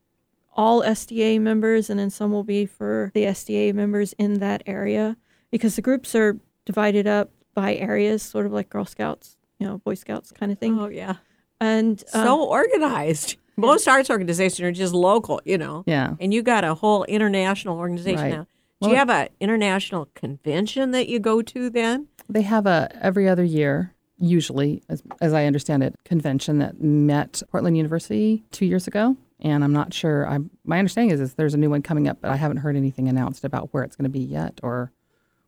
all 0.58 0.82
SDA 0.82 1.40
members, 1.42 1.90
and 1.90 2.00
then 2.00 2.10
some 2.10 2.32
will 2.32 2.44
be 2.44 2.66
for 2.66 3.12
the 3.14 3.24
SDA 3.24 3.74
members 3.74 4.14
in 4.14 4.36
that 4.40 4.64
area 4.66 5.18
because 5.52 5.76
the 5.76 5.82
groups 5.82 6.16
are 6.16 6.38
divided 6.66 7.06
up 7.08 7.30
by 7.54 7.76
areas, 7.76 8.24
sort 8.24 8.46
of 8.46 8.52
like 8.52 8.70
Girl 8.70 8.86
Scouts, 8.86 9.38
you 9.60 9.68
know, 9.68 9.78
Boy 9.80 9.94
Scouts 9.96 10.32
kind 10.32 10.52
of 10.52 10.58
thing. 10.60 10.80
Oh 10.80 10.88
yeah. 10.88 11.16
And 11.62 12.04
uh, 12.14 12.24
So 12.24 12.44
organized. 12.44 13.38
Most 13.58 13.88
arts 13.88 14.10
organizations 14.10 14.60
are 14.62 14.72
just 14.74 14.94
local, 14.94 15.42
you 15.46 15.58
know. 15.58 15.84
Yeah. 15.88 16.16
And 16.20 16.34
you 16.34 16.42
got 16.44 16.66
a 16.66 16.74
whole 16.74 17.06
international 17.06 17.78
organization 17.78 18.22
Right. 18.22 18.32
now. 18.34 18.48
Do 18.86 18.92
you 18.92 18.98
have 18.98 19.10
an 19.10 19.30
international 19.40 20.08
convention 20.14 20.92
that 20.92 21.10
you 21.10 21.20
go 21.20 21.42
to 21.42 21.70
then? 21.70 22.08
They 22.30 22.42
have 22.44 22.66
a 22.66 22.90
every 23.02 23.28
other 23.28 23.44
year, 23.44 23.94
usually, 24.18 24.82
as, 24.90 25.04
as 25.22 25.34
I 25.34 25.46
understand 25.46 25.84
it, 25.84 25.96
convention 26.06 26.60
that 26.60 26.82
met 26.82 27.42
Portland 27.52 27.78
University 27.78 28.44
two 28.52 28.66
years 28.66 28.88
ago. 28.88 29.18
And 29.42 29.64
I'm 29.64 29.74
not 29.74 29.94
sure. 29.94 30.28
I'm, 30.28 30.50
my 30.64 30.80
understanding 30.80 31.14
is, 31.14 31.20
is 31.20 31.34
there's 31.34 31.54
a 31.54 31.58
new 31.58 31.70
one 31.70 31.82
coming 31.82 32.08
up, 32.08 32.20
but 32.22 32.32
I 32.32 32.38
haven't 32.38 32.58
heard 32.58 32.76
anything 32.76 33.08
announced 33.08 33.44
about 33.44 33.74
where 33.74 33.84
it's 33.84 33.96
going 33.96 34.06
to 34.06 34.10
be 34.10 34.22
yet 34.22 34.60
or 34.64 34.92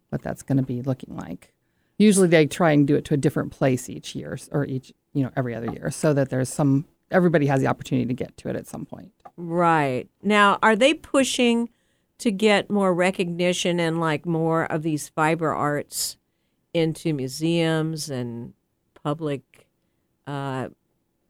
what 0.09 0.21
that's 0.21 0.43
going 0.43 0.57
to 0.57 0.63
be 0.63 0.81
looking 0.81 1.15
like. 1.15 1.53
Usually, 1.97 2.27
they 2.27 2.45
try 2.45 2.71
and 2.71 2.85
do 2.85 2.95
it 2.95 3.05
to 3.05 3.13
a 3.13 3.17
different 3.17 3.51
place 3.51 3.89
each 3.89 4.13
year 4.13 4.37
or 4.51 4.65
each, 4.65 4.93
you 5.13 5.23
know, 5.23 5.31
every 5.35 5.55
other 5.55 5.71
year, 5.71 5.89
so 5.89 6.13
that 6.13 6.29
there's 6.29 6.49
some 6.49 6.85
everybody 7.09 7.47
has 7.47 7.61
the 7.61 7.67
opportunity 7.67 8.05
to 8.05 8.13
get 8.13 8.35
to 8.37 8.49
it 8.49 8.55
at 8.55 8.67
some 8.67 8.85
point. 8.85 9.11
Right. 9.37 10.07
Now, 10.21 10.59
are 10.61 10.75
they 10.75 10.93
pushing 10.93 11.69
to 12.19 12.31
get 12.31 12.69
more 12.69 12.93
recognition 12.93 13.79
and 13.79 13.99
like 13.99 14.25
more 14.25 14.65
of 14.65 14.83
these 14.83 15.09
fiber 15.09 15.53
arts 15.53 16.17
into 16.73 17.13
museums 17.13 18.09
and 18.09 18.53
public 19.03 19.67
uh, 20.25 20.69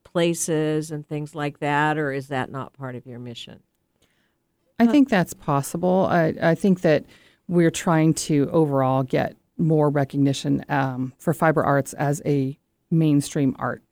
places 0.03 0.89
and 0.91 1.07
things 1.07 1.35
like 1.35 1.59
that, 1.59 1.97
or 1.97 2.11
is 2.11 2.27
that 2.29 2.49
not 2.51 2.73
part 2.73 2.95
of 2.95 3.05
your 3.05 3.19
mission? 3.19 3.59
I 4.79 4.87
think 4.87 5.09
that's 5.09 5.33
possible. 5.33 6.07
I, 6.09 6.33
I 6.41 6.55
think 6.55 6.81
that 6.81 7.05
we're 7.47 7.71
trying 7.71 8.13
to 8.13 8.49
overall 8.51 9.03
get 9.03 9.35
more 9.57 9.89
recognition 9.89 10.63
um, 10.69 11.13
for 11.17 11.33
fiber 11.33 11.63
arts 11.63 11.93
as 11.93 12.21
a 12.25 12.57
mainstream 12.91 13.55
art 13.57 13.83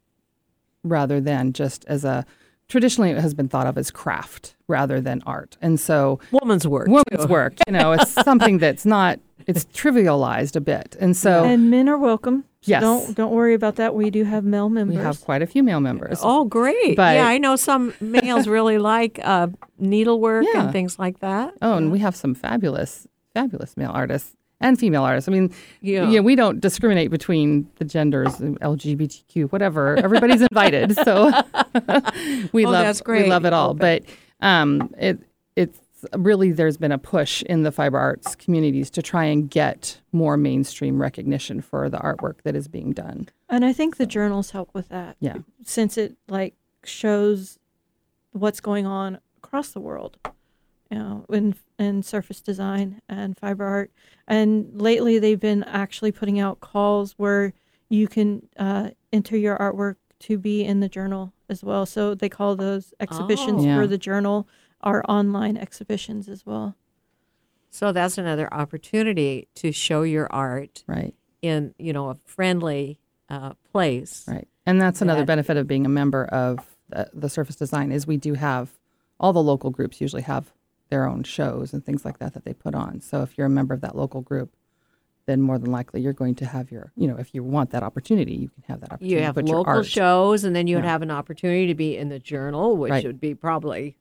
rather 0.83 1.19
than 1.19 1.53
just 1.53 1.85
as 1.85 2.05
a 2.05 2.25
traditionally 2.67 3.11
it 3.11 3.17
has 3.19 3.33
been 3.33 3.47
thought 3.47 3.67
of 3.67 3.77
as 3.77 3.91
craft 3.91 4.55
rather 4.67 4.99
than 5.01 5.21
art. 5.25 5.57
And 5.61 5.79
so 5.79 6.19
Woman's 6.31 6.67
work. 6.67 6.87
women's 6.87 7.27
work, 7.29 7.53
you 7.67 7.73
know, 7.73 7.93
it's 7.93 8.11
something 8.23 8.57
that's 8.57 8.85
not 8.85 9.19
it's 9.47 9.65
trivialized 9.65 10.55
a 10.55 10.61
bit. 10.61 10.95
And 10.99 11.15
so 11.15 11.43
and 11.43 11.69
men 11.69 11.87
are 11.89 11.97
welcome. 11.97 12.43
So 12.61 12.71
Yes. 12.71 12.81
Don't 12.81 13.15
don't 13.15 13.31
worry 13.31 13.53
about 13.53 13.75
that. 13.75 13.93
We 13.93 14.09
do 14.09 14.23
have 14.23 14.43
male 14.43 14.69
members. 14.69 14.97
we 14.97 15.03
have 15.03 15.21
quite 15.21 15.43
a 15.43 15.45
few 15.47 15.61
male 15.61 15.79
members. 15.79 16.19
Oh, 16.23 16.45
great. 16.45 16.95
But- 16.95 17.15
yeah, 17.15 17.27
I 17.27 17.37
know 17.37 17.55
some 17.55 17.93
males 18.01 18.47
really 18.47 18.79
like 18.79 19.19
uh, 19.23 19.47
needlework 19.77 20.45
Yeah. 20.51 20.63
and 20.63 20.71
things 20.71 20.97
like 20.97 21.19
that. 21.19 21.53
Oh, 21.61 21.77
and 21.77 21.91
we 21.91 21.99
have 21.99 22.15
some 22.15 22.33
fabulous, 22.33 23.05
fabulous 23.35 23.77
male 23.77 23.91
artists 23.93 24.35
and 24.61 24.79
female 24.79 25.03
artists. 25.03 25.27
I 25.27 25.31
mean, 25.31 25.53
Yeah. 25.81 26.09
yeah, 26.09 26.19
we 26.21 26.35
don't 26.35 26.59
discriminate 26.59 27.11
between 27.11 27.69
the 27.77 27.85
genders, 27.85 28.33
LGBTQ, 28.37 29.51
whatever. 29.51 29.95
Everybody's 29.97 30.41
invited, 30.51 30.95
so 30.95 31.25
we 32.53 32.65
Oh, 32.65 32.69
love 32.69 32.85
that's 32.85 33.01
great. 33.01 33.23
we 33.23 33.29
love 33.29 33.45
it 33.45 33.53
all. 33.53 33.71
Okay. 33.71 34.01
But 34.39 34.45
um, 34.45 34.93
it 34.97 35.19
it's 35.55 35.79
really 36.17 36.51
there's 36.51 36.77
been 36.77 36.91
a 36.91 36.97
push 36.97 37.41
in 37.43 37.63
the 37.63 37.71
fiber 37.71 37.97
arts 37.97 38.35
communities 38.35 38.89
to 38.91 39.01
try 39.01 39.23
and 39.25 39.49
get 39.49 39.99
more 40.11 40.37
mainstream 40.37 41.01
recognition 41.01 41.61
for 41.61 41.89
the 41.89 41.97
artwork 41.97 42.41
that 42.43 42.55
is 42.55 42.67
being 42.67 42.91
done. 42.91 43.27
And 43.49 43.65
I 43.65 43.73
think 43.73 43.97
the 43.97 44.05
journals 44.05 44.51
help 44.51 44.69
with 44.73 44.89
that. 44.89 45.15
Yeah. 45.19 45.37
Since 45.63 45.97
it 45.97 46.15
like 46.27 46.53
shows 46.83 47.57
what's 48.33 48.59
going 48.59 48.85
on 48.85 49.19
across 49.37 49.69
the 49.71 49.79
world, 49.79 50.17
you 50.91 50.97
know, 50.97 51.25
in 51.29 51.55
in 51.79 52.03
surface 52.03 52.41
design 52.41 53.01
and 53.09 53.37
fiber 53.37 53.65
art. 53.65 53.91
And 54.27 54.69
lately 54.79 55.19
they've 55.19 55.39
been 55.39 55.63
actually 55.63 56.11
putting 56.11 56.39
out 56.39 56.59
calls 56.61 57.13
where 57.17 57.53
you 57.89 58.07
can 58.07 58.47
uh, 58.57 58.91
enter 59.11 59.35
your 59.37 59.57
artwork 59.57 59.95
to 60.21 60.37
be 60.37 60.63
in 60.63 60.79
the 60.79 60.87
journal 60.89 61.33
as 61.49 61.63
well. 61.63 61.85
So 61.85 62.15
they 62.15 62.29
call 62.29 62.55
those 62.55 62.93
exhibitions 62.99 63.63
Oh. 63.63 63.67
Yeah. 63.67 63.75
for 63.81 63.87
the 63.87 63.97
journal 63.97 64.47
are 64.81 65.03
online 65.09 65.57
exhibitions 65.57 66.29
as 66.29 66.45
well. 66.45 66.75
So 67.69 67.91
that's 67.91 68.17
another 68.17 68.51
opportunity 68.53 69.49
to 69.55 69.71
show 69.71 70.03
your 70.03 70.31
art 70.31 70.83
Right. 70.87 71.13
in, 71.41 71.73
you 71.77 71.91
know, 71.93 72.09
a 72.09 72.15
friendly 72.23 72.99
uh, 73.29 73.53
place. 73.71 74.23
Right. 74.27 74.47
And 74.65 74.79
that's 74.79 75.01
another 75.01 75.21
that- 75.21 75.27
benefit 75.27 75.57
of 75.57 75.67
being 75.67 75.85
a 75.85 75.89
member 75.89 76.25
of 76.25 76.59
the, 76.89 77.09
the 77.13 77.29
Surface 77.29 77.55
Design 77.57 77.91
is 77.91 78.07
we 78.07 78.17
do 78.17 78.35
have 78.35 78.69
all 79.19 79.33
the 79.33 79.43
local 79.43 79.71
groups 79.71 79.99
usually 79.99 80.21
have 80.21 80.53
their 80.89 81.07
own 81.07 81.23
shows 81.23 81.73
and 81.73 81.83
things 81.85 82.05
like 82.05 82.19
that 82.19 82.33
that 82.33 82.45
they 82.45 82.53
put 82.53 82.75
on. 82.75 83.01
So 83.01 83.21
if 83.21 83.37
you're 83.37 83.47
a 83.47 83.49
member 83.49 83.73
of 83.73 83.81
that 83.81 83.95
local 83.95 84.21
group, 84.21 84.55
then 85.25 85.41
more 85.41 85.57
than 85.57 85.71
likely 85.71 86.01
you're 86.01 86.13
going 86.13 86.35
to 86.35 86.45
have 86.45 86.71
your, 86.71 86.91
you 86.95 87.07
know, 87.07 87.17
if 87.17 87.33
you 87.33 87.43
want 87.43 87.71
that 87.71 87.81
opportunity, 87.81 88.35
you 88.35 88.49
can 88.49 88.63
have 88.67 88.79
that 88.81 88.91
opportunity. 88.91 89.13
You 89.13 89.19
to 89.19 89.25
have 89.25 89.37
local 89.37 89.63
art. 89.65 89.85
shows, 89.87 90.43
and 90.43 90.55
then 90.55 90.67
you 90.67 90.75
would 90.75 90.83
Yeah. 90.85 90.91
have 90.91 91.01
an 91.01 91.09
opportunity 91.09 91.65
to 91.67 91.73
be 91.75 91.97
in 91.97 92.09
the 92.09 92.19
journal, 92.19 92.77
which 92.77 92.91
Right. 92.91 93.05
would 93.05 93.19
be 93.19 93.33
probably 93.33 93.97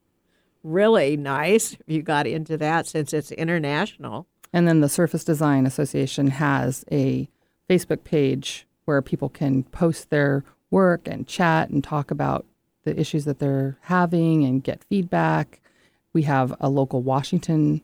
really 0.62 1.16
nice 1.16 1.72
if 1.72 1.80
you 1.86 2.02
got 2.02 2.26
into 2.26 2.56
that 2.58 2.86
since 2.86 3.12
it's 3.14 3.32
international. 3.32 4.26
And 4.52 4.68
then 4.68 4.80
the 4.80 4.88
Surface 4.88 5.24
Design 5.24 5.66
Association 5.66 6.28
has 6.28 6.84
a 6.92 7.28
Facebook 7.68 8.04
page 8.04 8.66
where 8.84 9.00
people 9.02 9.28
can 9.30 9.62
post 9.64 10.10
their 10.10 10.44
work 10.70 11.08
and 11.08 11.26
chat 11.26 11.70
and 11.70 11.82
talk 11.82 12.10
about 12.10 12.44
the 12.84 12.98
issues 13.00 13.24
that 13.24 13.38
they're 13.38 13.78
having 13.82 14.44
and 14.44 14.62
get 14.62 14.84
feedback. 14.84 15.60
We 16.14 16.22
have 16.22 16.54
a 16.60 16.70
local 16.70 17.02
Washington 17.02 17.82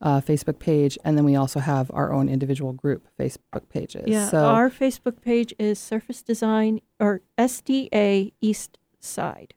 uh, 0.00 0.20
Facebook 0.20 0.58
page, 0.58 0.98
and 1.04 1.16
then 1.16 1.24
we 1.24 1.36
also 1.36 1.60
have 1.60 1.90
our 1.94 2.12
own 2.12 2.28
individual 2.28 2.72
group 2.72 3.06
Facebook 3.18 3.68
pages. 3.68 4.04
Yeah, 4.06 4.28
so 4.28 4.46
our 4.46 4.70
Facebook 4.70 5.22
page 5.22 5.54
is 5.58 5.78
Surface 5.78 6.22
Design 6.22 6.80
or 6.98 7.22
SDA 7.38 8.32
East 8.40 8.78
Side. 9.00 9.54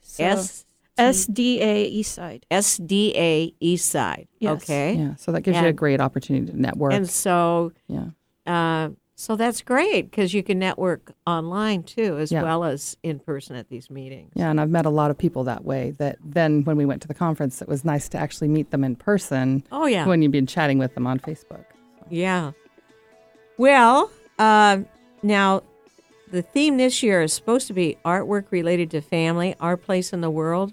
So, 0.00 0.24
S 0.24 0.64
SDA 0.98 1.86
East 1.88 2.14
Side. 2.14 2.46
SDA 2.50 3.54
East 3.60 3.90
Side. 3.90 4.28
Yes. 4.38 4.62
Okay. 4.62 4.94
yeah, 4.94 5.14
so 5.16 5.32
that 5.32 5.42
gives 5.42 5.58
you 5.58 5.66
a 5.66 5.72
great 5.72 6.00
opportunity 6.00 6.52
to 6.52 6.60
network. 6.60 6.92
And 6.92 7.08
so, 7.08 7.72
yeah, 7.88 8.10
uh, 8.46 8.90
so 9.20 9.36
that's 9.36 9.60
great 9.60 10.10
because 10.10 10.32
you 10.32 10.42
can 10.42 10.58
network 10.58 11.12
online 11.26 11.82
too, 11.82 12.16
as 12.18 12.32
Yeah. 12.32 12.42
well 12.42 12.64
as 12.64 12.96
in 13.02 13.18
person 13.18 13.54
at 13.56 13.68
these 13.68 13.90
meetings. 13.90 14.32
yeah, 14.34 14.50
and 14.50 14.58
I've 14.60 14.70
met 14.70 14.86
a 14.86 14.90
lot 14.90 15.10
of 15.10 15.18
people 15.18 15.44
that 15.44 15.64
way. 15.64 15.90
That 15.98 16.16
then 16.24 16.64
when 16.64 16.76
we 16.78 16.86
went 16.86 17.02
to 17.02 17.08
the 17.08 17.14
conference, 17.14 17.60
it 17.60 17.68
was 17.68 17.84
nice 17.84 18.08
to 18.10 18.18
actually 18.18 18.48
meet 18.48 18.70
them 18.70 18.82
in 18.82 18.96
person. 18.96 19.62
Oh 19.70 19.86
yeah. 19.86 20.06
when 20.06 20.22
you've 20.22 20.32
been 20.32 20.46
chatting 20.46 20.78
with 20.78 20.94
them 20.94 21.06
on 21.06 21.18
Facebook. 21.20 21.64
Yeah. 22.08 22.52
Well, 23.58 24.10
uh, 24.38 24.78
now 25.22 25.62
the 26.30 26.42
theme 26.42 26.76
this 26.78 27.02
year 27.02 27.20
is 27.22 27.32
supposed 27.32 27.66
to 27.66 27.72
be 27.74 27.98
artwork 28.04 28.44
related 28.50 28.90
to 28.92 29.00
family, 29.00 29.54
our 29.60 29.76
place 29.76 30.12
in 30.12 30.20
the 30.22 30.30
world. 30.30 30.72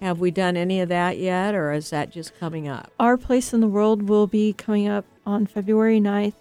Have 0.00 0.20
we 0.20 0.30
done 0.30 0.56
any 0.56 0.80
of 0.80 0.88
that 0.88 1.18
yet, 1.18 1.54
or 1.54 1.72
is 1.72 1.90
that 1.90 2.10
just 2.10 2.38
coming 2.38 2.66
up? 2.68 2.90
Our 2.98 3.16
Place 3.16 3.52
in 3.54 3.60
the 3.60 3.68
World 3.68 4.08
will 4.08 4.26
be 4.26 4.52
coming 4.52 4.88
up 4.88 5.04
on 5.24 5.46
February 5.46 6.00
9th, 6.00 6.34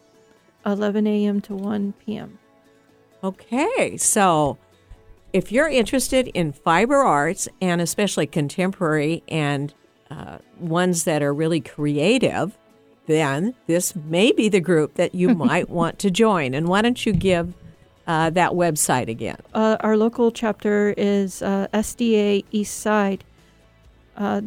11 0.66 1.08
a.m. 1.08 1.42
to 1.42 1.56
1 1.56 1.94
p.m. 2.06 2.40
Okay, 3.24 3.98
so 3.98 4.58
if 5.32 5.52
you're 5.52 5.70
interested 5.70 6.28
in 6.30 6.52
fiber 6.52 6.98
arts 6.98 7.48
and 7.62 7.82
especially 7.82 8.28
contemporary 8.28 9.24
and 9.28 9.74
uh, 10.12 10.38
ones 10.60 11.06
that 11.06 11.24
are 11.24 11.34
really 11.34 11.62
creative, 11.62 12.58
then 13.08 13.56
this 13.68 13.96
may 13.96 14.32
be 14.32 14.48
the 14.50 14.60
group 14.60 14.94
that 14.96 15.16
you 15.16 15.30
might 15.36 15.70
want 15.70 16.00
to 16.00 16.12
join. 16.12 16.54
And 16.54 16.68
why 16.68 16.82
don't 16.82 17.06
you 17.06 17.14
give 17.14 17.54
uh, 18.06 18.30
that 18.32 18.52
website 18.52 19.08
again? 19.08 19.38
Uh, 19.54 19.78
our 19.80 19.98
local 19.98 20.32
chapter 20.32 20.94
is 20.98 21.42
uh, 21.42 21.68
SDA 21.74 22.46
East 22.52 22.80
Side. 22.80 23.24
Uh, 24.16 24.42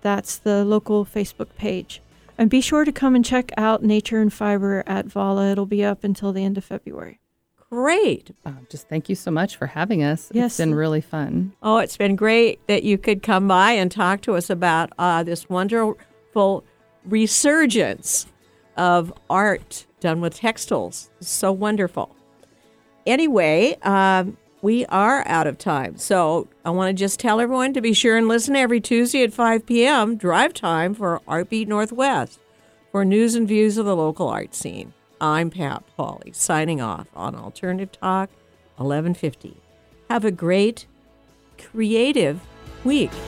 that's 0.00 0.38
the 0.38 0.64
local 0.64 1.04
Facebook 1.04 1.54
page. 1.56 2.00
And 2.40 2.48
be 2.48 2.62
sure 2.62 2.86
to 2.86 2.90
come 2.90 3.14
and 3.14 3.22
check 3.22 3.52
out 3.58 3.82
Nature 3.82 4.18
and 4.18 4.32
Fiber 4.32 4.82
at 4.86 5.04
Vala. 5.04 5.52
It'll 5.52 5.66
be 5.66 5.84
up 5.84 6.04
until 6.04 6.32
the 6.32 6.42
end 6.42 6.56
of 6.56 6.64
February. 6.64 7.20
Great. 7.68 8.30
Uh, 8.46 8.52
just 8.70 8.88
thank 8.88 9.10
you 9.10 9.14
so 9.14 9.30
much 9.30 9.56
for 9.56 9.66
having 9.66 10.02
us. 10.02 10.30
Yes. 10.32 10.52
It's 10.52 10.56
been 10.56 10.74
really 10.74 11.02
fun. 11.02 11.52
Oh, 11.62 11.76
it's 11.76 11.98
been 11.98 12.16
great 12.16 12.66
that 12.66 12.82
you 12.82 12.96
could 12.96 13.22
come 13.22 13.46
by 13.46 13.72
and 13.72 13.92
talk 13.92 14.22
to 14.22 14.36
us 14.36 14.48
about 14.48 14.90
uh, 14.98 15.22
this 15.22 15.50
wonderful 15.50 16.64
resurgence 17.04 18.26
of 18.74 19.12
art 19.28 19.84
done 20.00 20.22
with 20.22 20.34
textiles. 20.34 21.10
It's 21.20 21.28
so 21.28 21.52
wonderful. 21.52 22.16
Anyway, 23.04 23.76
um, 23.82 24.38
we 24.62 24.84
are 24.86 25.26
out 25.26 25.46
of 25.46 25.58
time. 25.58 25.96
So 25.96 26.48
I 26.64 26.70
want 26.70 26.96
to 26.96 27.00
just 27.00 27.20
tell 27.20 27.40
everyone 27.40 27.72
to 27.74 27.80
be 27.80 27.92
sure 27.92 28.16
and 28.16 28.28
listen 28.28 28.56
every 28.56 28.80
Tuesday 28.80 29.22
at 29.22 29.32
5 29.32 29.66
p.m. 29.66 30.16
drive 30.16 30.54
time 30.54 30.94
for 30.94 31.20
Artbeat 31.26 31.66
Northwest 31.66 32.38
for 32.92 33.04
news 33.04 33.34
and 33.34 33.48
views 33.48 33.78
of 33.78 33.86
the 33.86 33.96
local 33.96 34.28
art 34.28 34.54
scene. 34.54 34.92
I'm 35.20 35.50
Pat 35.50 35.84
Pauley, 35.98 36.34
signing 36.34 36.80
off 36.80 37.08
on 37.14 37.34
Alternative 37.34 37.92
Talk 37.92 38.30
1150. 38.76 39.56
Have 40.08 40.24
a 40.24 40.30
great, 40.30 40.86
creative 41.58 42.40
week. 42.84 43.12